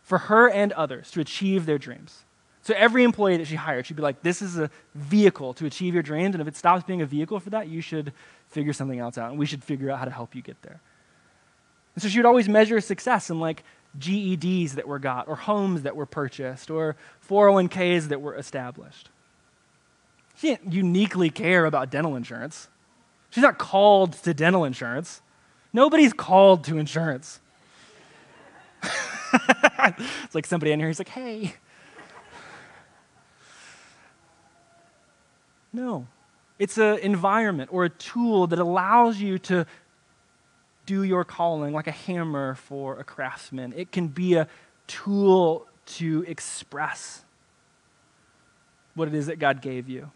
for 0.02 0.18
her 0.18 0.50
and 0.50 0.72
others 0.72 1.12
to 1.12 1.20
achieve 1.20 1.64
their 1.64 1.78
dreams. 1.78 2.24
So 2.62 2.74
every 2.76 3.04
employee 3.04 3.36
that 3.36 3.46
she 3.46 3.54
hired, 3.54 3.86
she'd 3.86 3.96
be 3.96 4.02
like, 4.02 4.22
this 4.22 4.42
is 4.42 4.58
a 4.58 4.70
vehicle 4.96 5.54
to 5.54 5.66
achieve 5.66 5.94
your 5.94 6.02
dreams, 6.02 6.34
and 6.34 6.42
if 6.42 6.48
it 6.48 6.56
stops 6.56 6.84
being 6.84 7.00
a 7.00 7.06
vehicle 7.06 7.38
for 7.38 7.50
that, 7.50 7.68
you 7.68 7.80
should 7.80 8.12
figure 8.48 8.72
something 8.72 8.98
else 8.98 9.16
out, 9.16 9.30
and 9.30 9.38
we 9.38 9.46
should 9.46 9.62
figure 9.62 9.90
out 9.90 10.00
how 10.00 10.04
to 10.04 10.10
help 10.10 10.34
you 10.34 10.42
get 10.42 10.60
there. 10.62 10.80
And 11.94 12.02
so 12.02 12.08
she 12.08 12.18
would 12.18 12.26
always 12.26 12.48
measure 12.48 12.80
success 12.80 13.30
in 13.30 13.40
like 13.40 13.64
GEDs 13.98 14.72
that 14.72 14.88
were 14.88 14.98
got, 14.98 15.28
or 15.28 15.36
homes 15.36 15.82
that 15.82 15.96
were 15.96 16.06
purchased, 16.06 16.70
or 16.70 16.96
401ks 17.28 18.08
that 18.08 18.20
were 18.20 18.34
established. 18.34 19.10
She 20.36 20.48
didn't 20.48 20.72
uniquely 20.72 21.30
care 21.30 21.66
about 21.66 21.90
dental 21.90 22.16
insurance. 22.16 22.68
She's 23.30 23.42
not 23.42 23.58
called 23.58 24.14
to 24.24 24.34
dental 24.34 24.64
insurance. 24.64 25.20
Nobody's 25.72 26.12
called 26.12 26.64
to 26.64 26.78
insurance. 26.78 27.40
it's 28.82 30.34
like 30.34 30.46
somebody 30.46 30.72
in 30.72 30.80
here 30.80 30.88
who's 30.88 30.98
like, 30.98 31.08
hey. 31.08 31.54
No. 35.72 36.06
It's 36.58 36.78
an 36.78 36.98
environment 36.98 37.70
or 37.72 37.84
a 37.84 37.90
tool 37.90 38.46
that 38.48 38.58
allows 38.58 39.18
you 39.18 39.38
to 39.40 39.66
do 40.86 41.02
your 41.02 41.24
calling 41.24 41.72
like 41.72 41.86
a 41.86 41.92
hammer 41.92 42.54
for 42.54 42.98
a 42.98 43.04
craftsman. 43.04 43.72
It 43.76 43.92
can 43.92 44.08
be 44.08 44.34
a 44.34 44.48
tool 44.86 45.66
to 45.84 46.24
express 46.26 47.22
what 48.94 49.08
it 49.08 49.14
is 49.14 49.26
that 49.26 49.38
God 49.38 49.62
gave 49.62 49.88
you. 49.88 50.10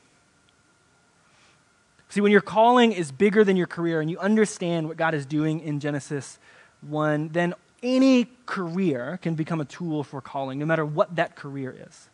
See, 2.09 2.21
when 2.21 2.33
your 2.33 2.41
calling 2.41 2.93
is 2.93 3.11
bigger 3.11 3.45
than 3.45 3.57
your 3.57 3.67
career 3.67 4.01
and 4.01 4.11
you 4.11 4.19
understand 4.19 4.89
what 4.89 4.97
God 4.97 5.15
is 5.15 5.27
doing 5.27 5.61
in 5.61 5.81
Genesis 5.81 6.39
1, 6.83 7.29
then 7.29 7.55
any 7.83 8.29
career 8.47 9.19
can 9.23 9.35
become 9.35 9.61
a 9.61 9.65
tool 9.65 10.05
for 10.05 10.21
calling, 10.21 10.59
no 10.59 10.67
matter 10.67 10.85
what 10.85 11.17
that 11.17 11.37
career 11.37 11.77
is. 11.89 12.09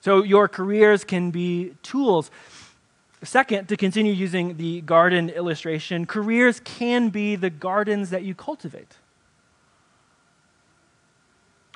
So, 0.00 0.22
your 0.22 0.48
careers 0.48 1.04
can 1.04 1.30
be 1.30 1.74
tools. 1.82 2.30
Second, 3.22 3.68
to 3.68 3.76
continue 3.76 4.12
using 4.14 4.56
the 4.56 4.80
garden 4.80 5.28
illustration, 5.28 6.06
careers 6.06 6.60
can 6.60 7.10
be 7.10 7.36
the 7.36 7.50
gardens 7.50 8.10
that 8.10 8.22
you 8.22 8.34
cultivate. 8.34 8.96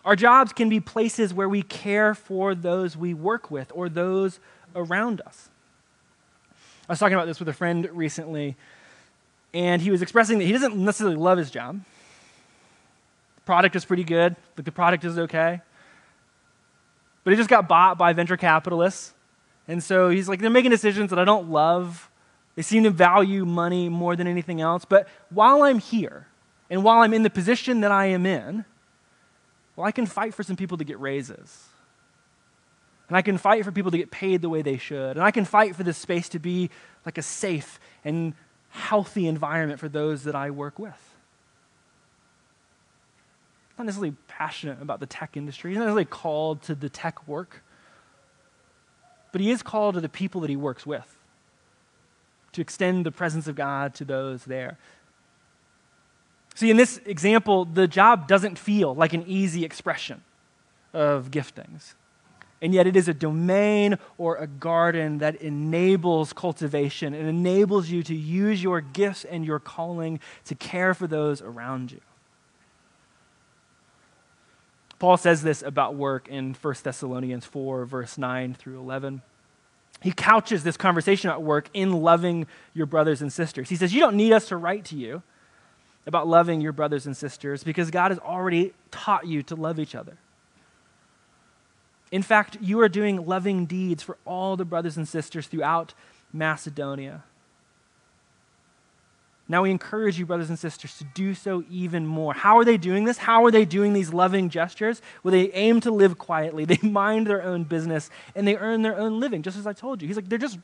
Our 0.05 0.17
jobs 0.17 0.53
can 0.53 0.69
be 0.69 0.81
places 0.81 1.33
where 1.33 1.49
we 1.49 1.63
care 1.63 2.15
for 2.15 2.55
those 2.55 2.97
we 2.97 3.15
work 3.15 3.51
with 3.51 3.73
or 3.75 3.89
those 3.89 4.39
around 4.75 5.21
us. 5.27 5.49
I 6.89 6.93
was 6.93 6.99
talking 6.99 7.15
about 7.15 7.27
this 7.27 7.39
with 7.39 7.49
a 7.49 7.55
friend 7.55 7.89
recently, 7.93 8.57
and 9.55 9.81
he 9.81 9.91
was 9.91 10.03
expressing 10.03 10.39
that 10.39 10.45
he 10.45 10.53
doesn't 10.53 10.77
necessarily 10.77 11.17
love 11.17 11.39
his 11.39 11.51
job. 11.51 11.81
The 13.37 13.41
product 13.43 13.77
is 13.77 13.85
pretty 13.85 14.05
good, 14.05 14.37
like 14.57 14.67
the 14.67 14.73
product 14.73 15.05
is 15.05 15.19
okay. 15.19 15.63
But 17.23 17.31
he 17.31 17.37
just 17.39 17.49
got 17.49 17.67
bought 17.67 17.97
by 17.97 18.13
venture 18.13 18.37
capitalists. 18.37 19.14
And 19.67 19.83
so 19.83 20.11
he's 20.11 20.29
like, 20.29 20.41
they're 20.41 20.51
making 20.51 20.71
decisions 20.71 21.11
that 21.11 21.19
I 21.19 21.25
don't 21.25 21.51
love. 21.51 22.11
They 22.55 22.63
seem 22.63 22.85
to 22.85 22.91
value 22.91 23.45
money 23.45 23.89
more 23.89 24.15
than 24.15 24.27
anything 24.27 24.61
else. 24.61 24.85
But 24.85 25.09
while 25.31 25.63
I'm 25.63 25.79
here, 25.79 26.27
and 26.71 26.85
while 26.85 27.01
I'm 27.03 27.15
in 27.15 27.23
the 27.23 27.31
position 27.31 27.81
that 27.81 27.91
I 27.91 28.07
am 28.07 28.27
in, 28.27 28.65
well, 29.77 29.87
I 29.87 29.93
can 29.93 30.07
fight 30.07 30.35
for 30.35 30.43
some 30.43 30.57
people 30.57 30.79
to 30.79 30.85
get 30.85 31.01
raises. 31.01 31.65
And 33.09 33.17
I 33.17 33.23
can 33.23 33.39
fight 33.39 33.65
for 33.65 33.73
people 33.73 33.91
to 33.91 33.99
get 33.99 34.11
paid 34.11 34.41
the 34.41 34.49
way 34.49 34.63
they 34.63 34.79
should. 34.79 35.17
And 35.17 35.23
I 35.23 35.31
can 35.31 35.45
fight 35.45 35.77
for 35.77 35.83
this 35.83 35.99
space 35.99 36.29
to 36.31 36.39
be 36.39 36.71
like 37.05 37.19
a 37.19 37.23
safe 37.23 37.79
and 38.05 38.35
healthy 38.71 39.27
environment 39.27 39.81
for 39.81 39.89
those 39.89 40.25
that 40.25 40.35
I 40.35 40.51
work 40.51 40.79
with. 40.79 41.15
Not 43.77 43.87
necessarily 43.87 44.15
passionate 44.29 44.81
about 44.81 45.01
the 45.01 45.07
tech 45.07 45.37
industry. 45.37 45.75
Not 45.75 45.81
necessarily 45.81 46.05
called 46.05 46.63
to 46.63 46.75
the 46.75 46.89
tech 46.89 47.27
work. 47.27 47.64
But 49.35 49.41
he 49.41 49.51
is 49.51 49.65
called 49.65 49.97
to 49.97 50.01
the 50.01 50.09
people 50.09 50.43
that 50.43 50.49
he 50.49 50.55
works 50.55 50.87
with 50.87 51.17
to 52.53 52.61
extend 52.61 53.05
the 53.05 53.11
presence 53.11 53.49
of 53.49 53.57
God 53.57 53.93
to 53.97 54.05
those 54.05 54.45
there. 54.45 54.79
See, 56.55 56.71
in 56.71 56.77
this 56.77 57.01
example, 57.05 57.65
the 57.65 57.89
job 57.89 58.29
doesn't 58.29 58.61
feel 58.61 58.95
like 58.95 59.13
an 59.13 59.25
easy 59.27 59.65
expression 59.65 60.23
of 60.93 61.33
giftings. 61.33 61.95
And 62.63 62.73
yet, 62.73 62.87
it 62.87 62.95
is 62.95 63.09
a 63.09 63.13
domain 63.13 63.99
or 64.19 64.37
a 64.37 64.47
garden 64.47 65.19
that 65.19 65.35
enables 65.43 66.33
cultivation 66.33 67.13
and 67.13 67.29
enables 67.29 67.91
you 67.91 68.05
to 68.05 68.15
use 68.15 68.63
your 68.63 68.81
gifts 68.81 69.25
and 69.25 69.45
your 69.45 69.59
calling 69.59 70.21
to 70.45 70.55
care 70.55 70.95
for 70.95 71.09
those 71.09 71.43
around 71.43 71.91
you. 71.91 72.01
Paul 74.99 75.17
says 75.17 75.43
this 75.43 75.63
about 75.63 75.95
work 75.95 76.29
in 76.29 76.55
1 76.55 76.75
Thessalonians 76.83 77.45
4, 77.45 77.85
verse 77.85 78.17
9 78.17 78.55
through 78.55 78.79
11. 78.79 79.23
He 80.01 80.13
couches 80.13 80.65
this 80.65 80.77
conversation 80.77 81.31
at 81.31 81.43
work 81.43 81.69
in 81.73 81.93
loving 81.93 82.47
your 82.75 82.87
brothers 82.87 83.23
and 83.23 83.33
sisters. 83.33 83.69
He 83.69 83.77
says, 83.77 83.95
You 83.95 84.01
don't 84.01 84.17
need 84.17 84.33
us 84.33 84.49
to 84.49 84.57
write 84.57 84.85
to 84.87 84.97
you 84.97 85.23
about 86.07 86.29
loving 86.29 86.61
your 86.61 86.73
brothers 86.73 87.07
and 87.07 87.17
sisters 87.17 87.65
because 87.65 87.91
God 87.91 88.11
has 88.11 88.19
already 88.19 88.75
taught 88.91 89.27
you 89.27 89.43
to 89.45 89.55
love 89.55 89.79
each 89.79 89.95
other. 89.95 90.19
In 92.13 92.23
fact, 92.23 92.59
you 92.61 92.81
are 92.81 92.89
doing 92.89 93.27
loving 93.27 93.67
deeds 93.67 94.03
for 94.03 94.19
all 94.25 94.57
the 94.57 94.65
brothers 94.65 94.97
and 94.97 95.09
sisters 95.09 95.47
throughout 95.47 95.95
Macedonia. 96.33 97.25
Now 99.47 99.63
we 99.63 99.71
encourage 99.71 100.19
you, 100.19 100.25
brothers 100.25 100.49
and 100.49 100.59
sisters, 100.59 100.97
to 100.99 101.05
do 101.05 101.35
so 101.35 101.65
even 101.71 102.07
more. 102.07 102.33
How 102.33 102.59
are 102.59 102.65
they 102.65 102.79
doing 102.79 103.05
this? 103.05 103.19
How 103.19 103.45
are 103.45 103.51
they 103.51 103.67
doing 103.67 103.93
these 103.93 104.13
loving 104.13 104.49
gestures? 104.49 105.03
Well, 105.23 105.33
they 105.33 105.51
aim 105.53 105.81
to 105.83 105.91
live 105.91 106.17
quietly, 106.17 106.65
they 106.65 106.79
mind 106.83 107.27
their 107.27 107.43
own 107.43 107.65
business, 107.65 108.11
and 108.35 108.49
they 108.49 108.57
earn 108.57 108.83
their 108.83 108.97
own 108.97 109.21
living, 109.21 109.43
just 109.43 109.59
as 109.59 109.67
I 109.67 109.75
told 109.75 110.01
you. 110.01 110.09
He's 110.09 110.17
like, 110.17 110.29
they're 110.29 110.39
just 110.39 110.59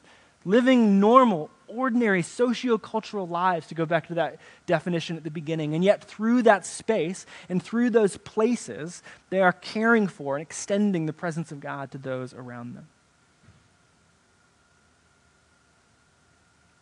living 0.46 0.98
normal, 0.98 1.50
ordinary, 1.68 2.22
socio-cultural 2.22 3.28
lives, 3.28 3.66
to 3.66 3.74
go 3.74 3.84
back 3.84 4.06
to 4.06 4.14
that 4.14 4.38
definition 4.64 5.18
at 5.18 5.24
the 5.24 5.30
beginning. 5.30 5.74
And 5.74 5.84
yet, 5.84 6.02
through 6.02 6.42
that 6.44 6.64
space 6.64 7.26
and 7.50 7.62
through 7.62 7.90
those 7.90 8.16
places, 8.16 9.02
they 9.28 9.42
are 9.42 9.52
caring 9.52 10.06
for 10.06 10.36
and 10.36 10.42
extending 10.42 11.04
the 11.04 11.12
presence 11.12 11.52
of 11.52 11.60
God 11.60 11.90
to 11.90 11.98
those 11.98 12.32
around 12.32 12.74
them. 12.74 12.88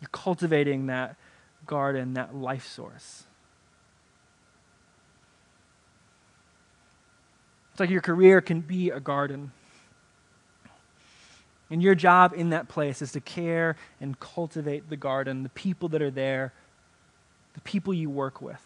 You're 0.01 0.11
cultivating 0.13 0.87
that 0.87 1.17
garden, 1.69 2.15
that 2.15 2.35
life 2.35 2.67
source. 2.67 3.23
It's 7.71 7.79
like 7.79 7.91
your 7.91 8.01
career 8.01 8.41
can 8.41 8.61
be 8.61 8.91
a 8.91 8.99
garden. 8.99 9.53
And 11.71 11.81
your 11.81 11.95
job 11.95 12.33
in 12.35 12.51
that 12.51 12.67
place 12.67 13.01
is 13.03 13.13
to 13.13 13.21
care 13.21 13.77
and 14.01 14.19
cultivate 14.19 14.91
the 14.91 14.97
garden, 14.97 15.45
the 15.45 15.49
people 15.51 15.89
that 15.91 16.03
are 16.03 16.11
there, 16.11 16.53
the 17.55 17.61
people 17.61 17.95
you 17.95 18.11
work 18.11 18.43
with. 18.43 18.61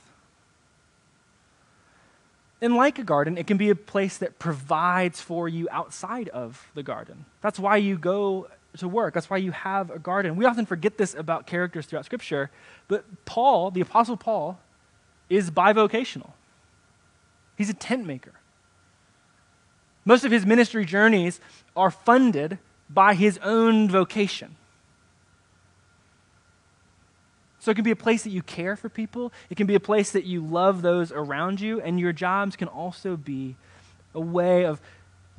And 2.62 2.76
like 2.76 2.98
a 2.98 3.04
garden, 3.04 3.36
it 3.36 3.46
can 3.46 3.56
be 3.56 3.70
a 3.70 3.74
place 3.74 4.16
that 4.18 4.38
provides 4.38 5.20
for 5.20 5.48
you 5.48 5.68
outside 5.70 6.28
of 6.28 6.70
the 6.74 6.82
garden. 6.82 7.26
That's 7.40 7.58
why 7.58 7.76
you 7.76 7.98
go 7.98 8.48
to 8.78 8.88
work. 8.88 9.14
That's 9.14 9.28
why 9.28 9.36
you 9.36 9.52
have 9.52 9.90
a 9.90 9.98
garden. 9.98 10.36
We 10.36 10.44
often 10.44 10.66
forget 10.66 10.96
this 10.96 11.14
about 11.14 11.46
characters 11.46 11.86
throughout 11.86 12.04
Scripture, 12.04 12.50
but 12.88 13.04
Paul, 13.24 13.70
the 13.70 13.80
Apostle 13.80 14.16
Paul, 14.16 14.58
is 15.28 15.50
bivocational. 15.50 16.30
He's 17.56 17.70
a 17.70 17.74
tent 17.74 18.06
maker. 18.06 18.32
Most 20.04 20.24
of 20.24 20.32
his 20.32 20.44
ministry 20.44 20.84
journeys 20.84 21.40
are 21.76 21.90
funded 21.90 22.58
by 22.90 23.14
his 23.14 23.38
own 23.42 23.88
vocation. 23.88 24.56
So 27.60 27.70
it 27.70 27.74
can 27.74 27.84
be 27.84 27.92
a 27.92 27.96
place 27.96 28.24
that 28.24 28.30
you 28.30 28.42
care 28.42 28.74
for 28.74 28.88
people, 28.88 29.32
it 29.48 29.56
can 29.56 29.68
be 29.68 29.76
a 29.76 29.80
place 29.80 30.10
that 30.10 30.24
you 30.24 30.44
love 30.44 30.82
those 30.82 31.12
around 31.12 31.60
you, 31.60 31.80
and 31.80 32.00
your 32.00 32.12
jobs 32.12 32.56
can 32.56 32.66
also 32.66 33.16
be 33.16 33.54
a 34.14 34.20
way 34.20 34.64
of 34.64 34.80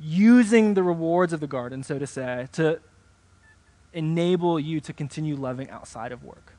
using 0.00 0.72
the 0.72 0.82
rewards 0.82 1.34
of 1.34 1.40
the 1.40 1.46
garden, 1.46 1.82
so 1.82 1.98
to 1.98 2.06
say, 2.06 2.48
to 2.52 2.80
enable 3.94 4.60
you 4.60 4.80
to 4.80 4.92
continue 4.92 5.36
loving 5.36 5.70
outside 5.70 6.12
of 6.12 6.22
work. 6.22 6.52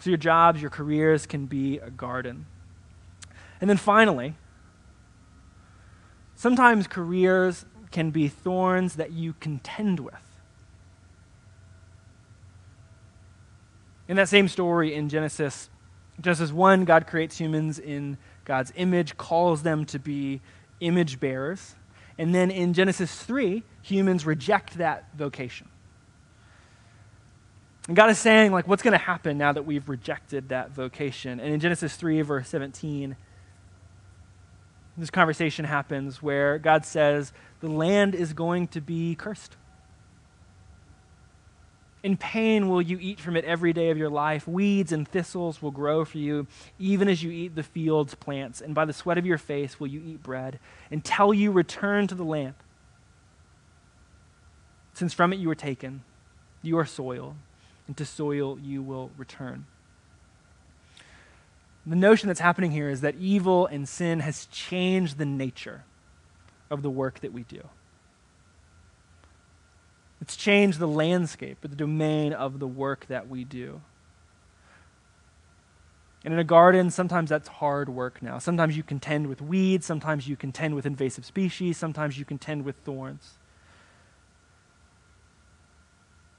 So 0.00 0.10
your 0.10 0.16
jobs, 0.16 0.60
your 0.60 0.70
careers 0.70 1.26
can 1.26 1.46
be 1.46 1.78
a 1.78 1.90
garden. 1.90 2.46
And 3.60 3.70
then 3.70 3.76
finally, 3.76 4.34
sometimes 6.34 6.86
careers 6.86 7.64
can 7.90 8.10
be 8.10 8.28
thorns 8.28 8.96
that 8.96 9.12
you 9.12 9.34
contend 9.40 10.00
with. 10.00 10.14
In 14.08 14.16
that 14.16 14.28
same 14.28 14.48
story 14.48 14.94
in 14.94 15.08
Genesis, 15.08 15.70
Genesis 16.20 16.52
1, 16.52 16.84
God 16.84 17.06
creates 17.06 17.38
humans 17.38 17.78
in 17.78 18.18
God's 18.44 18.72
image, 18.76 19.16
calls 19.16 19.62
them 19.62 19.86
to 19.86 19.98
be 19.98 20.42
image 20.80 21.18
bearers. 21.18 21.76
And 22.18 22.34
then 22.34 22.50
in 22.50 22.74
Genesis 22.74 23.14
3, 23.22 23.62
humans 23.82 24.24
reject 24.24 24.78
that 24.78 25.08
vocation. 25.16 25.68
And 27.86 27.96
God 27.96 28.08
is 28.10 28.18
saying, 28.18 28.52
like, 28.52 28.66
what's 28.66 28.82
going 28.82 28.92
to 28.92 29.04
happen 29.04 29.36
now 29.36 29.52
that 29.52 29.64
we've 29.64 29.88
rejected 29.88 30.48
that 30.48 30.70
vocation? 30.70 31.40
And 31.40 31.52
in 31.52 31.60
Genesis 31.60 31.96
3, 31.96 32.22
verse 32.22 32.48
17, 32.48 33.16
this 34.96 35.10
conversation 35.10 35.64
happens 35.64 36.22
where 36.22 36.58
God 36.58 36.86
says, 36.86 37.32
the 37.60 37.68
land 37.68 38.14
is 38.14 38.32
going 38.32 38.68
to 38.68 38.80
be 38.80 39.14
cursed. 39.14 39.56
In 42.04 42.18
pain 42.18 42.68
will 42.68 42.82
you 42.82 42.98
eat 43.00 43.18
from 43.18 43.34
it 43.34 43.46
every 43.46 43.72
day 43.72 43.88
of 43.88 43.96
your 43.96 44.10
life. 44.10 44.46
Weeds 44.46 44.92
and 44.92 45.08
thistles 45.08 45.62
will 45.62 45.70
grow 45.70 46.04
for 46.04 46.18
you, 46.18 46.46
even 46.78 47.08
as 47.08 47.22
you 47.22 47.30
eat 47.30 47.54
the 47.54 47.62
field's 47.62 48.14
plants. 48.14 48.60
And 48.60 48.74
by 48.74 48.84
the 48.84 48.92
sweat 48.92 49.16
of 49.16 49.24
your 49.24 49.38
face 49.38 49.80
will 49.80 49.86
you 49.86 50.02
eat 50.04 50.22
bread, 50.22 50.60
until 50.90 51.32
you 51.32 51.50
return 51.50 52.06
to 52.08 52.14
the 52.14 52.22
land. 52.22 52.56
Since 54.92 55.14
from 55.14 55.32
it 55.32 55.38
you 55.38 55.48
were 55.48 55.54
taken, 55.54 56.04
you 56.60 56.76
are 56.76 56.84
soil, 56.84 57.36
and 57.86 57.96
to 57.96 58.04
soil 58.04 58.58
you 58.62 58.82
will 58.82 59.10
return. 59.16 59.64
The 61.86 61.96
notion 61.96 62.28
that's 62.28 62.40
happening 62.40 62.72
here 62.72 62.90
is 62.90 63.00
that 63.00 63.14
evil 63.18 63.66
and 63.66 63.88
sin 63.88 64.20
has 64.20 64.44
changed 64.46 65.16
the 65.16 65.24
nature 65.24 65.84
of 66.70 66.82
the 66.82 66.90
work 66.90 67.20
that 67.20 67.32
we 67.32 67.44
do. 67.44 67.62
It's 70.20 70.36
changed 70.36 70.78
the 70.78 70.88
landscape 70.88 71.58
the 71.60 71.68
domain 71.76 72.32
of 72.32 72.58
the 72.58 72.66
work 72.66 73.06
that 73.08 73.28
we 73.28 73.44
do. 73.44 73.80
And 76.24 76.32
in 76.32 76.40
a 76.40 76.44
garden, 76.44 76.90
sometimes 76.90 77.28
that's 77.28 77.48
hard 77.48 77.90
work 77.90 78.22
now. 78.22 78.38
Sometimes 78.38 78.76
you 78.76 78.82
contend 78.82 79.26
with 79.26 79.42
weeds, 79.42 79.84
sometimes 79.84 80.26
you 80.26 80.36
contend 80.36 80.74
with 80.74 80.86
invasive 80.86 81.26
species, 81.26 81.76
sometimes 81.76 82.18
you 82.18 82.24
contend 82.24 82.64
with 82.64 82.76
thorns. 82.76 83.34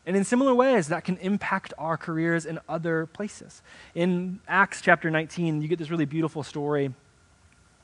And 0.08 0.16
in 0.16 0.24
similar 0.24 0.54
ways, 0.54 0.88
that 0.88 1.04
can 1.04 1.18
impact 1.18 1.74
our 1.78 1.98
careers 1.98 2.46
in 2.46 2.60
other 2.70 3.06
places. 3.08 3.62
In 3.94 4.40
Acts 4.48 4.82
chapter 4.82 5.12
19, 5.12 5.62
you 5.62 5.68
get 5.68 5.80
this 5.80 5.90
really 5.90 6.06
beautiful 6.06 6.44
story 6.44 6.94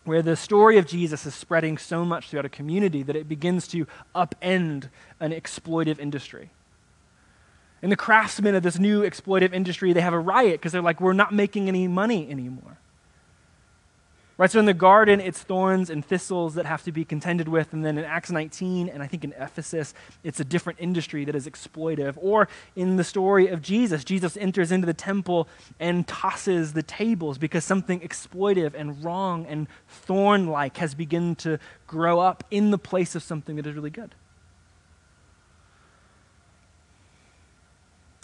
where 0.04 0.22
the 0.22 0.36
story 0.36 0.78
of 0.78 0.88
Jesus 0.88 1.26
is 1.26 1.36
spreading 1.36 1.78
so 1.78 2.04
much 2.04 2.30
throughout 2.30 2.46
a 2.46 2.50
community 2.50 3.04
that 3.04 3.16
it 3.16 3.30
begins 3.30 3.68
to 3.70 3.86
upend 4.16 4.90
an 5.20 5.32
exploitive 5.32 6.00
industry. 6.00 6.50
And 7.82 7.92
the 7.92 7.98
craftsmen 7.98 8.56
of 8.56 8.64
this 8.64 8.80
new 8.80 9.02
exploitive 9.02 9.54
industry, 9.54 9.94
they 9.94 10.02
have 10.02 10.14
a 10.14 10.20
riot 10.20 10.54
because 10.54 10.72
they're 10.72 10.82
like, 10.82 11.02
we're 11.02 11.14
not 11.14 11.34
making 11.34 11.68
any 11.68 11.88
money 11.88 12.30
anymore. 12.30 12.78
Right, 14.42 14.50
so 14.50 14.58
in 14.58 14.66
the 14.66 14.74
garden, 14.74 15.22
it's 15.22 15.40
thorns 15.40 15.92
and 15.92 16.04
thistles 16.04 16.56
that 16.56 16.66
have 16.66 16.82
to 16.86 16.92
be 16.92 17.06
contended 17.06 17.48
with. 17.48 17.74
And 17.74 17.86
then 17.86 18.00
in 18.00 18.04
Acts 18.04 18.32
19, 18.32 18.90
and 18.90 19.04
I 19.04 19.06
think 19.06 19.24
in 19.24 19.34
Ephesus, 19.34 19.94
it's 20.24 20.40
a 20.40 20.44
different 20.44 20.80
industry 20.82 21.26
that 21.26 21.36
is 21.36 21.48
exploitive. 21.48 22.16
Or 22.18 22.48
in 22.76 22.96
the 22.96 23.04
story 23.04 23.50
of 23.50 23.62
Jesus, 23.62 24.04
Jesus 24.04 24.36
enters 24.38 24.72
into 24.72 24.88
the 24.88 24.96
temple 24.96 25.48
and 25.80 26.08
tosses 26.08 26.74
the 26.74 26.82
tables 26.82 27.38
because 27.38 27.64
something 27.64 28.00
exploitive 28.00 28.74
and 28.74 29.04
wrong 29.04 29.46
and 29.46 29.68
thorn 29.88 30.48
like 30.48 30.78
has 30.78 30.96
begun 30.96 31.36
to 31.36 31.60
grow 31.86 32.20
up 32.20 32.44
in 32.50 32.72
the 32.72 32.80
place 32.80 33.14
of 33.14 33.22
something 33.22 33.58
that 33.58 33.68
is 33.68 33.76
really 33.76 33.92
good. 33.92 34.16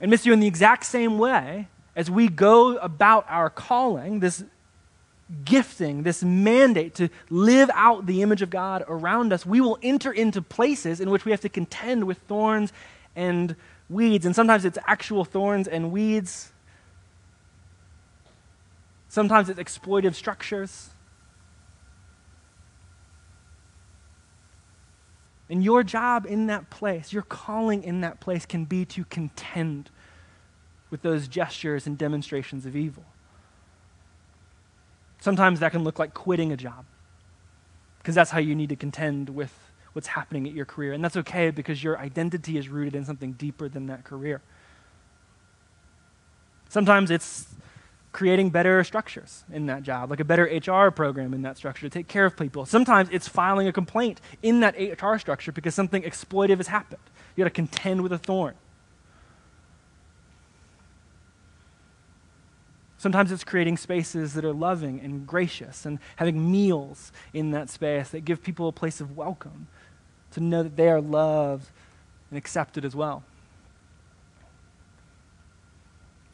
And, 0.02 0.10
miss 0.10 0.26
you, 0.26 0.34
in 0.34 0.40
the 0.40 0.48
exact 0.48 0.84
same 0.88 1.20
way, 1.20 1.68
as 1.96 2.10
we 2.10 2.28
go 2.28 2.78
about 2.78 3.28
our 3.30 3.52
calling, 3.52 4.20
this 4.20 4.44
gifting, 5.44 6.04
this 6.04 6.24
mandate 6.24 6.96
to 6.96 7.10
live 7.30 7.70
out 7.74 8.06
the 8.06 8.22
image 8.22 8.42
of 8.42 8.50
God 8.50 8.84
around 8.88 9.34
us, 9.34 9.46
we 9.46 9.60
will 9.60 9.78
enter 9.82 10.12
into 10.12 10.42
places 10.42 11.00
in 11.00 11.10
which 11.10 11.26
we 11.26 11.32
have 11.32 11.42
to 11.42 11.50
contend 11.50 12.06
with 12.06 12.18
thorns 12.20 12.72
and 13.16 13.56
weeds. 13.90 14.26
And 14.26 14.36
sometimes 14.36 14.64
it's 14.64 14.78
actual 14.88 15.26
thorns 15.26 15.68
and 15.68 15.92
weeds, 15.92 16.52
sometimes 19.10 19.50
it's 19.50 19.60
exploitive 19.60 20.16
structures. 20.16 20.92
And 25.50 25.64
your 25.64 25.82
job 25.82 26.26
in 26.26 26.48
that 26.48 26.70
place, 26.70 27.14
your 27.14 27.22
calling 27.22 27.82
in 27.84 28.02
that 28.02 28.20
place, 28.20 28.46
can 28.46 28.66
be 28.66 28.84
to 28.86 29.06
contend 29.06 29.90
with 30.90 31.02
those 31.02 31.30
gestures 31.30 31.88
and 31.88 31.98
demonstrations 31.98 32.66
of 32.66 32.76
evil. 32.76 33.06
Sometimes 35.28 35.60
that 35.60 35.74
can 35.74 35.84
look 35.84 36.00
like 36.00 36.14
quitting 36.14 36.54
a 36.54 36.56
job 36.56 36.86
because 37.98 38.16
that's 38.16 38.32
how 38.32 38.40
you 38.40 38.56
need 38.56 38.70
to 38.70 38.78
contend 38.78 39.28
with 39.28 39.54
what's 39.92 40.08
happening 40.08 40.48
at 40.48 40.54
your 40.54 40.64
career. 40.64 40.94
And 40.94 41.04
that's 41.04 41.18
okay 41.18 41.50
because 41.52 41.84
your 41.84 42.00
identity 42.00 42.58
is 42.58 42.70
rooted 42.70 42.96
in 42.96 43.04
something 43.04 43.34
deeper 43.34 43.68
than 43.68 43.88
that 43.88 44.06
career. 44.06 44.42
Sometimes 46.70 47.12
it's 47.12 47.48
creating 48.14 48.52
better 48.52 48.82
structures 48.86 49.44
in 49.52 49.66
that 49.66 49.84
job, 49.84 50.12
like 50.12 50.22
a 50.22 50.24
better 50.24 50.46
HR 50.46 50.92
program 50.92 51.34
in 51.34 51.42
that 51.42 51.58
structure 51.58 51.82
to 51.82 51.90
take 51.90 52.08
care 52.08 52.24
of 52.24 52.38
people. 52.38 52.66
Sometimes 52.66 53.10
it's 53.12 53.28
filing 53.28 53.68
a 53.68 53.74
complaint 53.74 54.22
in 54.42 54.62
that 54.62 54.76
HR 54.80 55.18
structure 55.18 55.52
because 55.52 55.76
something 55.76 56.04
exploitive 56.04 56.56
has 56.56 56.68
happened. 56.68 57.04
You 57.36 57.44
got 57.44 57.50
to 57.50 57.54
contend 57.54 58.02
with 58.02 58.14
a 58.14 58.18
thorn. 58.18 58.56
Sometimes 62.98 63.32
it's 63.32 63.44
creating 63.44 63.78
spaces 63.78 64.34
that 64.34 64.44
are 64.44 64.54
loving 64.54 65.00
and 65.00 65.28
gracious 65.28 65.86
and 65.86 66.00
having 66.16 66.52
meals 66.52 67.12
in 67.32 67.52
that 67.52 67.70
space 67.70 68.10
that 68.10 68.26
give 68.26 68.42
people 68.42 68.68
a 68.68 68.72
place 68.72 69.00
of 69.00 69.16
welcome 69.16 69.68
to 70.32 70.40
know 70.40 70.64
that 70.64 70.76
they 70.76 70.90
are 70.90 71.02
loved 71.02 71.70
and 72.30 72.38
accepted 72.38 72.84
as 72.84 72.96
well. 72.96 73.24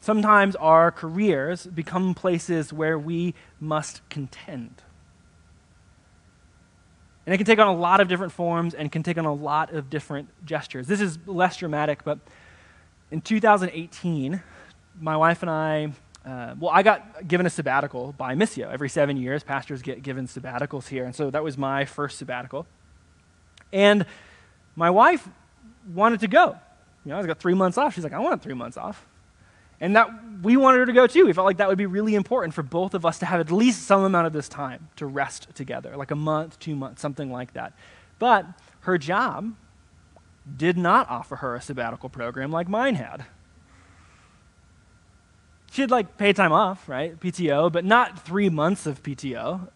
Sometimes 0.00 0.56
our 0.56 0.90
careers 0.90 1.66
become 1.66 2.14
places 2.14 2.72
where 2.72 2.98
we 2.98 3.34
must 3.60 4.06
contend. 4.08 4.82
And 7.26 7.34
it 7.34 7.38
can 7.38 7.46
take 7.46 7.58
on 7.58 7.68
a 7.68 7.74
lot 7.74 8.00
of 8.00 8.08
different 8.08 8.32
forms 8.32 8.74
and 8.74 8.92
can 8.92 9.02
take 9.02 9.16
on 9.16 9.24
a 9.24 9.32
lot 9.32 9.72
of 9.72 9.88
different 9.88 10.28
gestures. 10.44 10.86
This 10.86 11.00
is 11.00 11.18
less 11.26 11.56
dramatic, 11.56 12.04
but 12.04 12.18
in 13.10 13.20
2018, 13.22 14.42
my 15.00 15.16
wife 15.16 15.42
and 15.42 15.50
I 15.50 15.92
uh, 16.24 16.54
well, 16.58 16.70
I 16.72 16.82
got 16.82 17.28
given 17.28 17.44
a 17.44 17.50
sabbatical 17.50 18.14
by 18.16 18.34
Missio. 18.34 18.72
Every 18.72 18.88
seven 18.88 19.16
years, 19.16 19.44
pastors 19.44 19.82
get 19.82 20.02
given 20.02 20.26
sabbaticals 20.26 20.88
here. 20.88 21.04
And 21.04 21.14
so 21.14 21.30
that 21.30 21.44
was 21.44 21.58
my 21.58 21.84
first 21.84 22.18
sabbatical. 22.18 22.66
And 23.72 24.06
my 24.74 24.88
wife 24.88 25.28
wanted 25.92 26.20
to 26.20 26.28
go. 26.28 26.56
You 27.04 27.10
know, 27.10 27.18
I 27.18 27.26
got 27.26 27.38
three 27.38 27.54
months 27.54 27.76
off. 27.76 27.94
She's 27.94 28.04
like, 28.04 28.14
I 28.14 28.20
want 28.20 28.42
three 28.42 28.54
months 28.54 28.78
off. 28.78 29.06
And 29.80 29.96
that 29.96 30.08
we 30.42 30.56
wanted 30.56 30.78
her 30.78 30.86
to 30.86 30.92
go 30.94 31.06
too. 31.06 31.26
We 31.26 31.34
felt 31.34 31.44
like 31.44 31.58
that 31.58 31.68
would 31.68 31.76
be 31.76 31.84
really 31.84 32.14
important 32.14 32.54
for 32.54 32.62
both 32.62 32.94
of 32.94 33.04
us 33.04 33.18
to 33.18 33.26
have 33.26 33.40
at 33.40 33.50
least 33.50 33.82
some 33.82 34.02
amount 34.02 34.26
of 34.26 34.32
this 34.32 34.48
time 34.48 34.88
to 34.96 35.04
rest 35.04 35.48
together, 35.54 35.94
like 35.96 36.10
a 36.10 36.16
month, 36.16 36.58
two 36.58 36.74
months, 36.74 37.02
something 37.02 37.30
like 37.30 37.52
that. 37.52 37.74
But 38.18 38.46
her 38.80 38.96
job 38.96 39.54
did 40.56 40.78
not 40.78 41.10
offer 41.10 41.36
her 41.36 41.54
a 41.54 41.60
sabbatical 41.60 42.08
program 42.08 42.50
like 42.50 42.68
mine 42.68 42.94
had 42.94 43.26
she 45.74 45.80
had 45.80 45.90
like 45.90 46.16
paid 46.16 46.36
time 46.36 46.52
off, 46.52 46.88
right? 46.88 47.18
PTO, 47.18 47.70
but 47.72 47.84
not 47.84 48.24
three 48.24 48.48
months 48.48 48.86
of 48.86 49.02
PTO. 49.02 49.68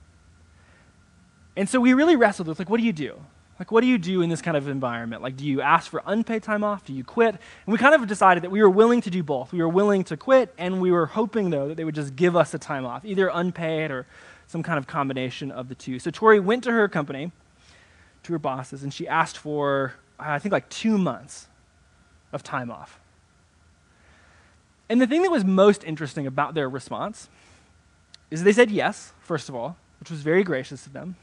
And 1.57 1.69
so 1.69 1.81
we 1.81 1.93
really 1.93 2.15
wrestled 2.15 2.47
with 2.47 2.61
like, 2.61 2.71
what 2.71 2.79
do 2.79 2.87
you 2.87 2.93
do? 2.93 3.21
Like, 3.59 3.73
what 3.73 3.81
do 3.81 3.89
you 3.89 3.99
do 3.99 4.23
in 4.23 4.31
this 4.31 4.41
kind 4.41 4.57
of 4.57 4.69
environment? 4.69 5.23
Like, 5.23 5.37
do 5.37 5.45
you 5.45 5.61
ask 5.61 5.91
for 5.91 6.01
unpaid 6.07 6.45
time 6.45 6.63
off? 6.63 6.85
Do 6.85 6.93
you 6.93 7.03
quit? 7.03 7.31
And 7.31 7.73
we 7.73 7.79
kind 7.79 7.97
of 7.97 8.07
decided 8.07 8.45
that 8.45 8.51
we 8.51 8.63
were 8.63 8.71
willing 8.71 9.01
to 9.01 9.11
do 9.11 9.25
both. 9.25 9.53
We 9.53 9.59
were 9.59 9.69
willing 9.69 10.05
to 10.05 10.17
quit, 10.17 10.55
and 10.57 10.81
we 10.81 10.93
were 10.93 11.07
hoping, 11.07 11.51
though, 11.51 11.67
that 11.67 11.77
they 11.77 11.83
would 11.83 11.97
just 11.97 12.15
give 12.15 12.37
us 12.37 12.55
a 12.55 12.59
time 12.61 12.87
off, 12.87 13.05
either 13.05 13.29
unpaid 13.35 13.91
or 13.91 14.07
some 14.47 14.63
kind 14.63 14.79
of 14.79 14.87
combination 14.87 15.51
of 15.51 15.69
the 15.69 15.75
two. 15.75 15.99
So 15.99 16.13
Tori 16.13 16.39
went 16.39 16.63
to 16.63 16.71
her 16.71 16.87
company, 16.87 17.33
to 18.23 18.33
her 18.33 18.39
bosses, 18.39 18.85
and 18.85 18.95
she 18.95 19.09
asked 19.09 19.37
for, 19.37 19.95
I 20.21 20.39
think, 20.39 20.53
like 20.53 20.69
two 20.69 20.97
months 20.97 21.49
of 22.33 22.45
time 22.45 22.71
off. 22.71 23.01
And 24.89 25.01
the 25.01 25.07
thing 25.07 25.23
that 25.23 25.31
was 25.31 25.45
most 25.45 25.85
interesting 25.85 26.27
about 26.27 26.55
their 26.55 26.69
response 26.69 27.29
is 28.31 28.45
they 28.45 28.53
said 28.53 28.71
yes, 28.71 29.13
first 29.21 29.49
of 29.49 29.55
all, 29.55 29.77
which 30.01 30.11
was 30.11 30.21
very 30.21 30.43
gracious 30.43 30.87
of 30.87 30.93
them. 30.93 31.17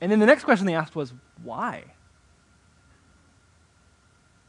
And 0.00 0.10
then 0.10 0.18
the 0.18 0.26
next 0.26 0.44
question 0.44 0.66
they 0.66 0.74
asked 0.74 0.96
was, 0.96 1.12
why? 1.42 1.84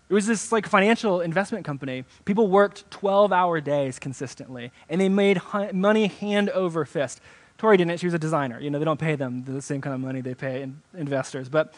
It 0.10 0.14
was 0.14 0.28
this 0.28 0.52
like 0.52 0.68
financial 0.68 1.22
investment 1.22 1.66
company. 1.66 2.04
People 2.26 2.48
worked 2.48 2.90
12-hour 2.92 3.62
days 3.62 4.00
consistently, 4.00 4.72
and 4.90 5.00
they 5.00 5.10
made 5.10 5.42
money 5.74 6.08
hand 6.08 6.50
over 6.50 6.84
fist. 6.86 7.22
Tori 7.58 7.78
didn't. 7.78 7.98
She 8.00 8.08
was 8.08 8.14
a 8.14 8.20
designer. 8.20 8.60
You 8.60 8.70
know, 8.70 8.80
they 8.80 8.86
don't 8.86 9.00
pay 9.00 9.16
them 9.16 9.44
the 9.46 9.62
same 9.62 9.82
kind 9.82 9.94
of 9.94 10.02
money 10.02 10.20
they 10.22 10.34
pay 10.34 10.64
in 10.64 10.82
investors, 10.94 11.48
but 11.48 11.74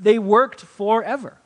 they 0.00 0.18
worked 0.18 0.62
forever. 0.62 1.36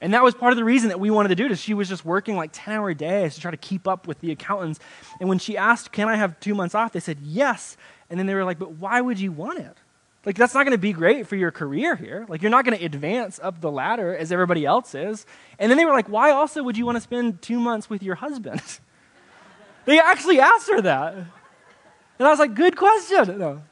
And 0.00 0.12
that 0.12 0.22
was 0.22 0.34
part 0.34 0.52
of 0.52 0.56
the 0.56 0.64
reason 0.64 0.88
that 0.88 1.00
we 1.00 1.10
wanted 1.10 1.30
to 1.30 1.34
do 1.34 1.48
this. 1.48 1.60
She 1.60 1.74
was 1.74 1.88
just 1.88 2.04
working 2.04 2.36
like 2.36 2.50
10 2.52 2.74
hour 2.74 2.92
days 2.94 3.34
to 3.34 3.40
try 3.40 3.50
to 3.50 3.56
keep 3.56 3.88
up 3.88 4.06
with 4.06 4.20
the 4.20 4.32
accountants. 4.32 4.80
And 5.20 5.28
when 5.28 5.38
she 5.38 5.56
asked, 5.56 5.92
Can 5.92 6.08
I 6.08 6.16
have 6.16 6.38
two 6.40 6.54
months 6.54 6.74
off? 6.74 6.92
They 6.92 7.00
said, 7.00 7.18
Yes. 7.22 7.76
And 8.10 8.18
then 8.18 8.26
they 8.26 8.34
were 8.34 8.44
like, 8.44 8.58
But 8.58 8.72
why 8.72 9.00
would 9.00 9.18
you 9.18 9.32
want 9.32 9.60
it? 9.60 9.76
Like, 10.26 10.36
that's 10.36 10.54
not 10.54 10.64
going 10.64 10.72
to 10.72 10.78
be 10.78 10.92
great 10.92 11.26
for 11.26 11.36
your 11.36 11.50
career 11.50 11.96
here. 11.96 12.24
Like, 12.28 12.40
you're 12.40 12.50
not 12.50 12.64
going 12.64 12.78
to 12.78 12.84
advance 12.84 13.38
up 13.42 13.60
the 13.60 13.70
ladder 13.70 14.16
as 14.16 14.32
everybody 14.32 14.64
else 14.64 14.94
is. 14.94 15.26
And 15.58 15.70
then 15.70 15.76
they 15.76 15.84
were 15.84 15.92
like, 15.92 16.08
Why 16.08 16.30
also 16.32 16.62
would 16.62 16.76
you 16.76 16.84
want 16.84 16.96
to 16.96 17.00
spend 17.00 17.40
two 17.40 17.60
months 17.60 17.88
with 17.88 18.02
your 18.02 18.16
husband? 18.16 18.62
they 19.84 20.00
actually 20.00 20.40
asked 20.40 20.68
her 20.70 20.80
that. 20.82 21.14
And 21.14 22.28
I 22.28 22.30
was 22.30 22.38
like, 22.38 22.54
Good 22.54 22.76
question. 22.76 23.38
No. 23.38 23.62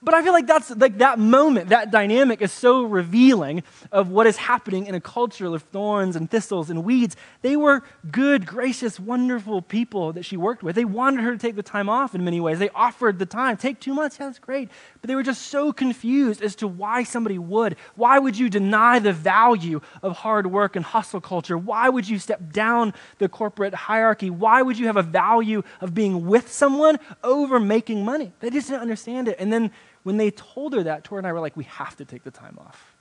But 0.00 0.14
I 0.14 0.22
feel 0.22 0.32
like 0.32 0.46
that's 0.46 0.70
like 0.70 0.98
that 0.98 1.18
moment, 1.18 1.70
that 1.70 1.90
dynamic 1.90 2.40
is 2.40 2.52
so 2.52 2.84
revealing 2.84 3.64
of 3.90 4.10
what 4.10 4.28
is 4.28 4.36
happening 4.36 4.86
in 4.86 4.94
a 4.94 5.00
culture 5.00 5.52
of 5.52 5.62
thorns 5.64 6.14
and 6.14 6.30
thistles 6.30 6.70
and 6.70 6.84
weeds. 6.84 7.16
They 7.42 7.56
were 7.56 7.82
good, 8.08 8.46
gracious, 8.46 9.00
wonderful 9.00 9.60
people 9.60 10.12
that 10.12 10.24
she 10.24 10.36
worked 10.36 10.62
with. 10.62 10.76
They 10.76 10.84
wanted 10.84 11.24
her 11.24 11.32
to 11.32 11.38
take 11.38 11.56
the 11.56 11.64
time 11.64 11.88
off 11.88 12.14
in 12.14 12.24
many 12.24 12.40
ways. 12.40 12.60
They 12.60 12.68
offered 12.70 13.18
the 13.18 13.26
time. 13.26 13.56
Take 13.56 13.80
two 13.80 13.92
months, 13.92 14.18
yeah, 14.20 14.26
that's 14.26 14.38
great. 14.38 14.68
But 15.00 15.08
they 15.08 15.16
were 15.16 15.24
just 15.24 15.48
so 15.48 15.72
confused 15.72 16.42
as 16.42 16.54
to 16.56 16.68
why 16.68 17.02
somebody 17.02 17.38
would. 17.38 17.74
Why 17.96 18.20
would 18.20 18.38
you 18.38 18.48
deny 18.48 19.00
the 19.00 19.12
value 19.12 19.80
of 20.04 20.18
hard 20.18 20.46
work 20.46 20.76
and 20.76 20.84
hustle 20.84 21.20
culture? 21.20 21.58
Why 21.58 21.88
would 21.88 22.08
you 22.08 22.20
step 22.20 22.52
down 22.52 22.94
the 23.18 23.28
corporate 23.28 23.74
hierarchy? 23.74 24.30
Why 24.30 24.62
would 24.62 24.78
you 24.78 24.86
have 24.86 24.96
a 24.96 25.02
value 25.02 25.64
of 25.80 25.92
being 25.92 26.26
with 26.26 26.52
someone 26.52 27.00
over 27.24 27.58
making 27.58 28.04
money? 28.04 28.32
They 28.38 28.50
just 28.50 28.68
didn't 28.68 28.82
understand 28.82 29.26
it. 29.26 29.36
And 29.40 29.52
then 29.52 29.72
when 30.08 30.16
they 30.16 30.30
told 30.30 30.72
her 30.72 30.84
that, 30.84 31.04
Tori 31.04 31.20
and 31.20 31.26
I 31.26 31.34
were 31.34 31.40
like, 31.40 31.54
we 31.54 31.64
have 31.64 31.94
to 31.96 32.06
take 32.06 32.24
the 32.24 32.30
time 32.30 32.58
off. 32.58 32.96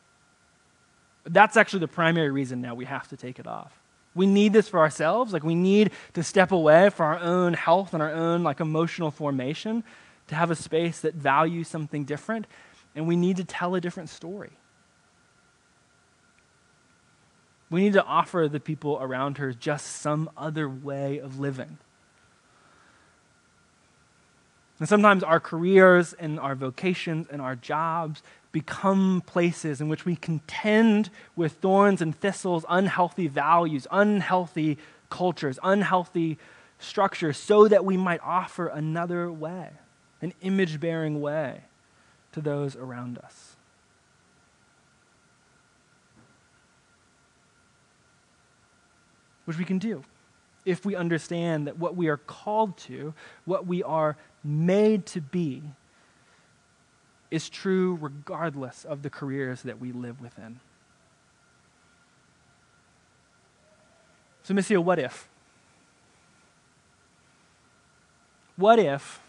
That's 1.24 1.56
actually 1.56 1.80
the 1.80 1.88
primary 1.88 2.30
reason 2.30 2.60
now 2.60 2.76
we 2.76 2.84
have 2.84 3.08
to 3.08 3.16
take 3.16 3.40
it 3.40 3.48
off. 3.48 3.72
We 4.14 4.28
need 4.28 4.52
this 4.52 4.68
for 4.68 4.82
ourselves. 4.82 5.32
Like, 5.32 5.46
we 5.46 5.56
need 5.56 5.92
to 6.16 6.22
step 6.22 6.52
away 6.52 6.90
for 6.90 7.06
our 7.06 7.18
own 7.20 7.54
health 7.54 7.94
and 7.94 8.04
our 8.04 8.12
own, 8.12 8.44
like, 8.44 8.60
emotional 8.60 9.10
formation 9.10 9.86
to 10.28 10.36
have 10.36 10.52
a 10.52 10.56
space 10.56 11.00
that 11.00 11.14
values 11.14 11.70
something 11.70 12.04
different. 12.04 12.46
And 12.94 13.08
we 13.08 13.16
need 13.16 13.38
to 13.38 13.46
tell 13.46 13.74
a 13.74 13.80
different 13.80 14.10
story. 14.10 14.52
We 17.70 17.80
need 17.80 17.94
to 17.94 18.04
offer 18.04 18.50
the 18.52 18.60
people 18.60 18.98
around 19.00 19.38
her 19.38 19.54
just 19.54 19.88
some 19.88 20.30
other 20.36 20.68
way 20.68 21.20
of 21.20 21.40
living. 21.40 21.78
And 24.80 24.88
sometimes 24.88 25.24
our 25.24 25.40
careers 25.40 26.14
and 26.14 26.40
our 26.40 26.56
vocations 26.56 27.28
and 27.32 27.42
our 27.42 27.56
jobs 27.56 28.22
become 28.52 29.24
places 29.26 29.82
in 29.82 29.90
which 29.90 30.06
we 30.06 30.16
contend 30.16 31.10
with 31.36 31.54
thorns 31.54 32.02
and 32.02 32.16
thistles, 32.16 32.66
unhealthy 32.70 33.28
values, 33.28 33.88
unhealthy 33.92 34.78
cultures, 35.10 35.60
unhealthy 35.64 36.38
structure 36.80 37.34
so 37.34 37.68
that 37.68 37.86
we 37.86 37.98
might 37.98 38.22
offer 38.24 38.68
another 38.68 39.32
way, 39.32 39.70
an 40.22 40.34
image 40.42 40.80
bearing 40.80 41.22
way 41.22 41.62
to 42.32 42.42
those 42.42 42.76
around 42.76 43.18
us. 43.18 43.56
Which 49.46 49.58
we 49.58 49.66
can 49.66 49.80
do 49.80 50.04
if 50.66 50.86
we 50.86 50.96
understand 50.96 51.66
that 51.66 51.78
what 51.78 51.96
we 51.96 52.10
are 52.10 52.18
called 52.18 52.78
to, 52.78 53.14
what 53.46 53.66
we 53.66 53.82
are 53.84 54.18
made 54.48 55.06
to 55.06 55.20
be, 55.20 55.62
is 57.30 57.50
true 57.50 57.98
regardless 58.00 58.86
of 58.86 59.02
the 59.02 59.10
careers 59.10 59.64
that 59.64 59.80
we 59.80 59.92
live 59.92 60.22
within. 60.22 60.60
So, 64.44 64.54
Missio, 64.54 64.82
what 64.82 64.98
if? 64.98 65.28
What 68.56 68.80
if 68.80 69.20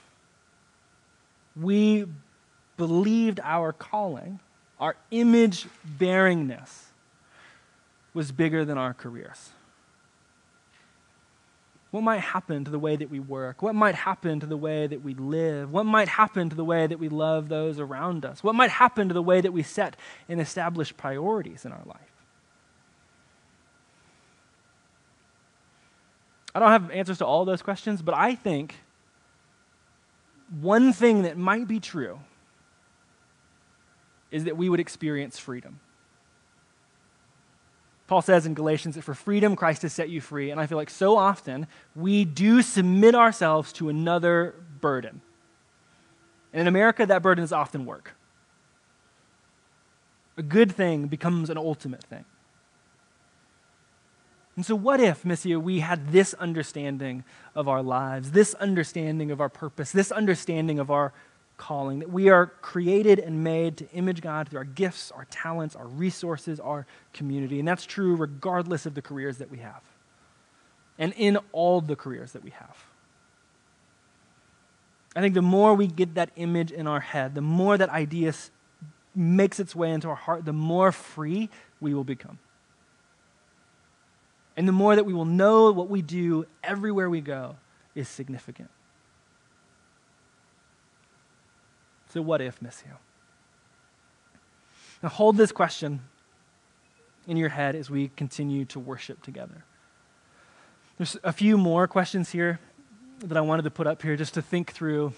we 1.56 2.06
believed 2.76 3.40
our 3.42 3.72
calling, 3.72 4.38
our 4.78 4.94
image 5.10 5.66
bearingness, 5.98 6.84
was 8.14 8.30
bigger 8.30 8.64
than 8.64 8.78
our 8.78 8.94
careers? 8.94 9.50
What 11.90 12.02
might 12.02 12.20
happen 12.20 12.64
to 12.64 12.70
the 12.70 12.78
way 12.78 12.96
that 12.96 13.10
we 13.10 13.18
work? 13.18 13.62
What 13.62 13.74
might 13.74 13.94
happen 13.94 14.40
to 14.40 14.46
the 14.46 14.56
way 14.56 14.86
that 14.86 15.02
we 15.02 15.14
live? 15.14 15.72
What 15.72 15.84
might 15.84 16.08
happen 16.08 16.50
to 16.50 16.56
the 16.56 16.64
way 16.64 16.86
that 16.86 16.98
we 16.98 17.08
love 17.08 17.48
those 17.48 17.80
around 17.80 18.26
us? 18.26 18.44
What 18.44 18.54
might 18.54 18.70
happen 18.70 19.08
to 19.08 19.14
the 19.14 19.22
way 19.22 19.40
that 19.40 19.52
we 19.52 19.62
set 19.62 19.96
and 20.28 20.40
establish 20.40 20.94
priorities 20.96 21.64
in 21.64 21.72
our 21.72 21.82
life? 21.86 22.00
I 26.54 26.60
don't 26.60 26.70
have 26.70 26.90
answers 26.90 27.18
to 27.18 27.26
all 27.26 27.44
those 27.44 27.62
questions, 27.62 28.02
but 28.02 28.14
I 28.14 28.34
think 28.34 28.74
one 30.60 30.92
thing 30.92 31.22
that 31.22 31.38
might 31.38 31.68
be 31.68 31.80
true 31.80 32.18
is 34.30 34.44
that 34.44 34.56
we 34.56 34.68
would 34.68 34.80
experience 34.80 35.38
freedom. 35.38 35.80
Paul 38.08 38.22
says 38.22 38.46
in 38.46 38.54
Galatians 38.54 38.94
that 38.96 39.02
for 39.02 39.14
freedom 39.14 39.54
Christ 39.54 39.82
has 39.82 39.92
set 39.92 40.08
you 40.08 40.20
free. 40.20 40.50
And 40.50 40.58
I 40.58 40.66
feel 40.66 40.78
like 40.78 40.90
so 40.90 41.16
often 41.16 41.66
we 41.94 42.24
do 42.24 42.62
submit 42.62 43.14
ourselves 43.14 43.72
to 43.74 43.90
another 43.90 44.54
burden. 44.80 45.20
And 46.52 46.62
in 46.62 46.66
America, 46.66 47.04
that 47.04 47.22
burden 47.22 47.44
is 47.44 47.52
often 47.52 47.84
work. 47.84 48.14
A 50.38 50.42
good 50.42 50.72
thing 50.72 51.06
becomes 51.06 51.50
an 51.50 51.58
ultimate 51.58 52.02
thing. 52.02 52.24
And 54.56 54.64
so, 54.64 54.74
what 54.74 55.00
if, 55.00 55.22
Missio, 55.22 55.62
we 55.62 55.80
had 55.80 56.10
this 56.10 56.34
understanding 56.34 57.24
of 57.54 57.68
our 57.68 57.82
lives, 57.82 58.32
this 58.32 58.54
understanding 58.54 59.30
of 59.30 59.40
our 59.40 59.48
purpose, 59.48 59.92
this 59.92 60.10
understanding 60.10 60.80
of 60.80 60.90
our 60.90 61.12
calling, 61.58 61.98
that 61.98 62.10
we 62.10 62.30
are 62.30 62.46
created 62.46 63.18
and 63.18 63.44
made 63.44 63.76
to 63.76 63.90
image 63.90 64.22
God 64.22 64.48
through 64.48 64.60
our 64.60 64.64
gifts, 64.64 65.10
our 65.10 65.26
talents, 65.26 65.76
our 65.76 65.86
resources, 65.86 66.58
our 66.58 66.86
community. 67.12 67.58
And 67.58 67.68
that's 67.68 67.84
true 67.84 68.16
regardless 68.16 68.86
of 68.86 68.94
the 68.94 69.02
careers 69.02 69.36
that 69.38 69.50
we 69.50 69.58
have, 69.58 69.82
and 70.98 71.12
in 71.16 71.36
all 71.52 71.82
the 71.82 71.96
careers 71.96 72.32
that 72.32 72.42
we 72.42 72.50
have. 72.50 72.76
I 75.16 75.20
think 75.20 75.34
the 75.34 75.42
more 75.42 75.74
we 75.74 75.88
get 75.88 76.14
that 76.14 76.30
image 76.36 76.70
in 76.70 76.86
our 76.86 77.00
head, 77.00 77.34
the 77.34 77.40
more 77.40 77.76
that 77.76 77.90
idea 77.90 78.32
makes 79.14 79.58
its 79.58 79.74
way 79.74 79.90
into 79.90 80.08
our 80.08 80.14
heart, 80.14 80.44
the 80.44 80.52
more 80.52 80.92
free 80.92 81.50
we 81.80 81.92
will 81.92 82.04
become. 82.04 82.38
And 84.56 84.66
the 84.68 84.72
more 84.72 84.94
that 84.94 85.04
we 85.04 85.12
will 85.12 85.24
know 85.24 85.72
what 85.72 85.88
we 85.88 86.02
do 86.02 86.46
everywhere 86.62 87.10
we 87.10 87.20
go 87.20 87.56
is 87.94 88.08
significant. 88.08 88.70
So, 92.10 92.22
what 92.22 92.40
if, 92.40 92.60
Missio? 92.60 92.96
Now, 95.02 95.08
hold 95.08 95.36
this 95.36 95.52
question 95.52 96.00
in 97.26 97.36
your 97.36 97.50
head 97.50 97.74
as 97.74 97.90
we 97.90 98.08
continue 98.16 98.64
to 98.66 98.80
worship 98.80 99.22
together. 99.22 99.64
There's 100.96 101.16
a 101.22 101.32
few 101.32 101.56
more 101.56 101.86
questions 101.86 102.30
here 102.30 102.58
that 103.20 103.36
I 103.36 103.40
wanted 103.40 103.62
to 103.62 103.70
put 103.70 103.86
up 103.86 104.02
here 104.02 104.16
just 104.16 104.34
to 104.34 104.42
think 104.42 104.72
through 104.72 105.12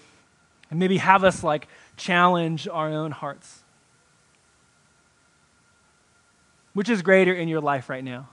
and 0.69 0.79
maybe 0.79 0.97
have 0.97 1.23
us 1.23 1.43
like 1.43 1.67
challenge 1.97 2.67
our 2.67 2.89
own 2.89 3.11
hearts. 3.11 3.63
Which 6.73 6.89
is 6.89 7.01
greater 7.01 7.33
in 7.33 7.47
your 7.47 7.61
life 7.61 7.89
right 7.89 8.03
now, 8.03 8.29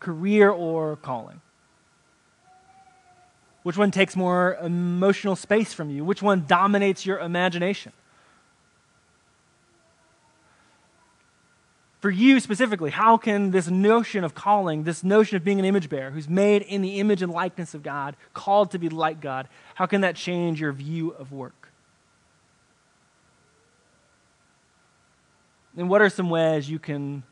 career 0.00 0.50
or 0.50 0.96
calling? 0.96 1.40
Which 3.62 3.76
one 3.76 3.90
takes 3.90 4.16
more 4.16 4.56
emotional 4.60 5.36
space 5.36 5.72
from 5.72 5.90
you? 5.90 6.04
Which 6.04 6.22
one 6.22 6.46
dominates 6.46 7.06
your 7.06 7.18
imagination? 7.18 7.92
For 12.00 12.10
you 12.10 12.40
specifically, 12.40 12.90
how 12.90 13.16
can 13.16 13.52
this 13.52 13.68
notion 13.68 14.24
of 14.24 14.34
calling, 14.34 14.82
this 14.82 15.04
notion 15.04 15.36
of 15.36 15.44
being 15.44 15.60
an 15.60 15.64
image 15.64 15.88
bearer 15.88 16.10
who's 16.10 16.28
made 16.28 16.62
in 16.62 16.82
the 16.82 16.98
image 16.98 17.22
and 17.22 17.30
likeness 17.30 17.74
of 17.74 17.84
God, 17.84 18.16
called 18.34 18.72
to 18.72 18.78
be 18.78 18.88
like 18.88 19.20
God, 19.20 19.46
how 19.76 19.86
can 19.86 20.00
that 20.00 20.16
change 20.16 20.60
your 20.60 20.72
view 20.72 21.10
of 21.10 21.30
work? 21.30 21.70
And 25.76 25.88
what 25.88 26.02
are 26.02 26.10
some 26.10 26.28
ways 26.28 26.68
you 26.68 26.80
can 26.80 27.22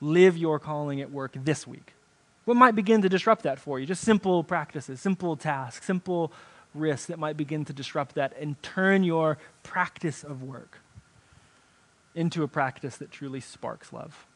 live 0.00 0.36
your 0.36 0.60
calling 0.60 1.00
at 1.00 1.10
work 1.10 1.32
this 1.34 1.66
week? 1.66 1.92
What 2.44 2.56
might 2.56 2.74
begin 2.74 3.02
to 3.02 3.08
disrupt 3.08 3.44
that 3.44 3.58
for 3.58 3.78
you? 3.78 3.86
Just 3.86 4.02
simple 4.02 4.42
practices, 4.42 5.00
simple 5.00 5.36
tasks, 5.36 5.86
simple 5.86 6.32
risks 6.74 7.06
that 7.06 7.18
might 7.18 7.36
begin 7.36 7.64
to 7.66 7.72
disrupt 7.72 8.14
that 8.16 8.34
and 8.38 8.60
turn 8.62 9.04
your 9.04 9.38
practice 9.62 10.24
of 10.24 10.42
work 10.42 10.80
into 12.14 12.42
a 12.42 12.48
practice 12.48 12.96
that 12.96 13.10
truly 13.10 13.40
sparks 13.40 13.92
love. 13.92 14.26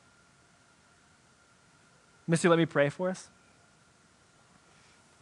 Missio, 2.28 2.50
let 2.50 2.58
me 2.58 2.66
pray 2.66 2.88
for 2.88 3.10
us. 3.10 3.28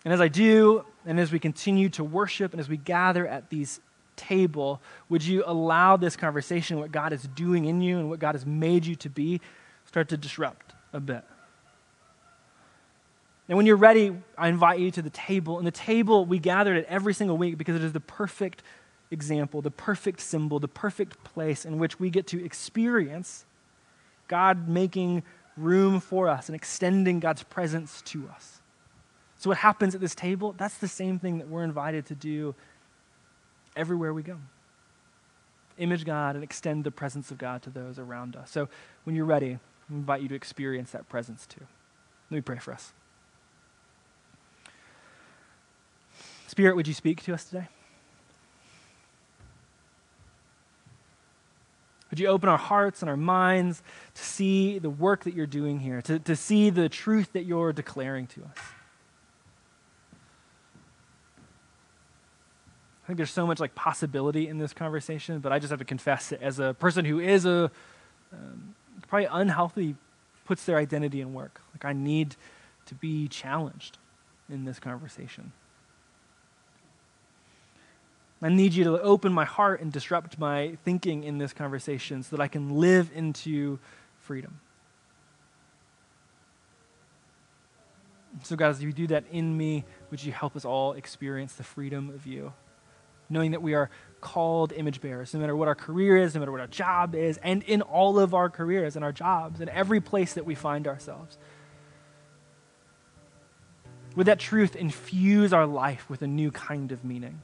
And 0.04 0.12
as 0.12 0.20
I 0.20 0.28
do, 0.28 0.84
and 1.06 1.18
as 1.18 1.32
we 1.32 1.38
continue 1.38 1.88
to 1.90 2.04
worship, 2.04 2.52
and 2.52 2.60
as 2.60 2.68
we 2.68 2.76
gather 2.76 3.26
at 3.26 3.48
these 3.50 3.80
table, 4.16 4.80
would 5.08 5.24
you 5.24 5.42
allow 5.46 5.96
this 5.96 6.16
conversation, 6.16 6.78
what 6.78 6.92
God 6.92 7.12
is 7.12 7.22
doing 7.22 7.64
in 7.64 7.80
you 7.80 7.98
and 7.98 8.10
what 8.10 8.18
God 8.18 8.34
has 8.34 8.44
made 8.44 8.84
you 8.84 8.94
to 8.96 9.08
be, 9.08 9.40
start 9.86 10.08
to 10.10 10.16
disrupt 10.16 10.74
a 10.92 11.00
bit? 11.00 11.24
And 13.48 13.56
when 13.56 13.66
you're 13.66 13.76
ready, 13.76 14.16
I 14.38 14.48
invite 14.48 14.78
you 14.80 14.90
to 14.92 15.02
the 15.02 15.10
table. 15.10 15.58
And 15.58 15.66
the 15.66 15.72
table, 15.72 16.24
we 16.24 16.38
gather 16.38 16.74
it 16.74 16.86
every 16.88 17.12
single 17.12 17.36
week 17.36 17.58
because 17.58 17.76
it 17.76 17.84
is 17.84 17.92
the 17.92 18.00
perfect 18.00 18.62
example, 19.10 19.60
the 19.60 19.70
perfect 19.70 20.20
symbol, 20.20 20.58
the 20.58 20.68
perfect 20.68 21.22
place 21.24 21.64
in 21.64 21.78
which 21.78 22.00
we 22.00 22.10
get 22.10 22.26
to 22.28 22.44
experience 22.44 23.44
God 24.28 24.68
making 24.68 25.22
room 25.56 26.00
for 26.00 26.28
us 26.28 26.48
and 26.48 26.56
extending 26.56 27.20
God's 27.20 27.42
presence 27.42 28.02
to 28.02 28.28
us. 28.34 28.60
So, 29.36 29.50
what 29.50 29.58
happens 29.58 29.94
at 29.94 30.00
this 30.00 30.14
table, 30.14 30.54
that's 30.56 30.78
the 30.78 30.88
same 30.88 31.18
thing 31.18 31.38
that 31.38 31.48
we're 31.48 31.64
invited 31.64 32.06
to 32.06 32.14
do 32.14 32.54
everywhere 33.76 34.14
we 34.14 34.22
go. 34.22 34.38
Image 35.76 36.04
God 36.04 36.34
and 36.34 36.42
extend 36.42 36.84
the 36.84 36.90
presence 36.90 37.30
of 37.30 37.36
God 37.36 37.62
to 37.62 37.70
those 37.70 37.98
around 37.98 38.36
us. 38.36 38.50
So, 38.50 38.68
when 39.04 39.14
you're 39.14 39.26
ready, 39.26 39.58
I 39.90 39.94
invite 39.94 40.22
you 40.22 40.28
to 40.28 40.34
experience 40.34 40.92
that 40.92 41.08
presence 41.08 41.46
too. 41.46 41.66
Let 42.30 42.36
me 42.36 42.40
pray 42.40 42.58
for 42.58 42.72
us. 42.72 42.94
Spirit, 46.54 46.76
would 46.76 46.86
you 46.86 46.94
speak 46.94 47.20
to 47.24 47.34
us 47.34 47.42
today? 47.42 47.66
Would 52.12 52.20
you 52.20 52.28
open 52.28 52.48
our 52.48 52.56
hearts 52.56 53.02
and 53.02 53.10
our 53.10 53.16
minds 53.16 53.82
to 54.14 54.22
see 54.22 54.78
the 54.78 54.88
work 54.88 55.24
that 55.24 55.34
you're 55.34 55.48
doing 55.48 55.80
here, 55.80 56.00
to, 56.02 56.20
to 56.20 56.36
see 56.36 56.70
the 56.70 56.88
truth 56.88 57.32
that 57.32 57.42
you're 57.42 57.72
declaring 57.72 58.28
to 58.28 58.42
us? 58.42 58.56
I 63.02 63.06
think 63.08 63.16
there's 63.16 63.32
so 63.32 63.48
much 63.48 63.58
like 63.58 63.74
possibility 63.74 64.46
in 64.46 64.58
this 64.58 64.72
conversation, 64.72 65.40
but 65.40 65.50
I 65.50 65.58
just 65.58 65.70
have 65.70 65.80
to 65.80 65.84
confess 65.84 66.28
that 66.28 66.40
as 66.40 66.60
a 66.60 66.72
person 66.74 67.04
who 67.04 67.18
is 67.18 67.46
a 67.46 67.68
um, 68.32 68.76
probably 69.08 69.26
unhealthy, 69.28 69.96
puts 70.44 70.64
their 70.66 70.76
identity 70.76 71.20
in 71.20 71.34
work. 71.34 71.60
Like 71.74 71.84
I 71.84 71.94
need 71.94 72.36
to 72.86 72.94
be 72.94 73.26
challenged 73.26 73.98
in 74.48 74.64
this 74.64 74.78
conversation. 74.78 75.50
I 78.44 78.50
need 78.50 78.74
you 78.74 78.84
to 78.84 79.00
open 79.00 79.32
my 79.32 79.46
heart 79.46 79.80
and 79.80 79.90
disrupt 79.90 80.38
my 80.38 80.76
thinking 80.84 81.24
in 81.24 81.38
this 81.38 81.54
conversation 81.54 82.22
so 82.22 82.36
that 82.36 82.42
I 82.42 82.46
can 82.46 82.74
live 82.74 83.10
into 83.14 83.78
freedom. 84.18 84.60
So, 88.42 88.54
God, 88.54 88.68
as 88.68 88.82
you 88.82 88.92
do 88.92 89.06
that 89.06 89.24
in 89.32 89.56
me, 89.56 89.84
would 90.10 90.22
you 90.22 90.30
help 90.30 90.56
us 90.56 90.66
all 90.66 90.92
experience 90.92 91.54
the 91.54 91.62
freedom 91.62 92.10
of 92.10 92.26
you? 92.26 92.52
Knowing 93.30 93.52
that 93.52 93.62
we 93.62 93.72
are 93.72 93.88
called 94.20 94.74
image 94.74 95.00
bearers, 95.00 95.32
no 95.32 95.40
matter 95.40 95.56
what 95.56 95.66
our 95.66 95.74
career 95.74 96.18
is, 96.18 96.34
no 96.34 96.40
matter 96.40 96.52
what 96.52 96.60
our 96.60 96.66
job 96.66 97.14
is, 97.14 97.38
and 97.38 97.62
in 97.62 97.80
all 97.80 98.18
of 98.18 98.34
our 98.34 98.50
careers 98.50 98.94
and 98.94 99.02
our 99.02 99.12
jobs, 99.12 99.60
and 99.60 99.70
every 99.70 100.02
place 100.02 100.34
that 100.34 100.44
we 100.44 100.54
find 100.54 100.86
ourselves. 100.86 101.38
Would 104.16 104.26
that 104.26 104.38
truth 104.38 104.76
infuse 104.76 105.54
our 105.54 105.66
life 105.66 106.10
with 106.10 106.20
a 106.20 106.26
new 106.26 106.50
kind 106.50 106.92
of 106.92 107.06
meaning? 107.06 107.40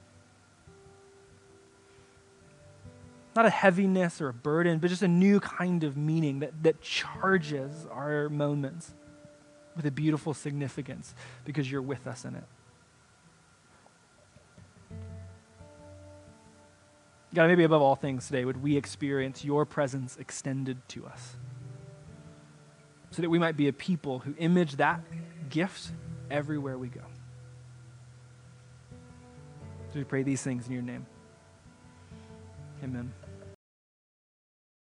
Not 3.40 3.46
a 3.46 3.50
heaviness 3.50 4.20
or 4.20 4.28
a 4.28 4.34
burden, 4.34 4.80
but 4.80 4.90
just 4.90 5.00
a 5.00 5.08
new 5.08 5.40
kind 5.40 5.82
of 5.82 5.96
meaning 5.96 6.40
that, 6.40 6.62
that 6.62 6.82
charges 6.82 7.86
our 7.90 8.28
moments 8.28 8.92
with 9.74 9.86
a 9.86 9.90
beautiful 9.90 10.34
significance 10.34 11.14
because 11.46 11.72
you're 11.72 11.80
with 11.80 12.06
us 12.06 12.26
in 12.26 12.34
it. 12.34 12.44
God, 17.32 17.46
maybe 17.46 17.64
above 17.64 17.80
all 17.80 17.94
things 17.94 18.26
today, 18.26 18.44
would 18.44 18.62
we 18.62 18.76
experience 18.76 19.42
your 19.42 19.64
presence 19.64 20.18
extended 20.18 20.86
to 20.88 21.06
us 21.06 21.36
so 23.10 23.22
that 23.22 23.30
we 23.30 23.38
might 23.38 23.56
be 23.56 23.68
a 23.68 23.72
people 23.72 24.18
who 24.18 24.34
image 24.36 24.76
that 24.76 25.00
gift 25.48 25.92
everywhere 26.30 26.76
we 26.76 26.88
go. 26.88 27.04
So 29.94 29.98
we 29.98 30.04
pray 30.04 30.24
these 30.24 30.42
things 30.42 30.66
in 30.66 30.74
your 30.74 30.82
name. 30.82 31.06
Amen. 32.84 33.10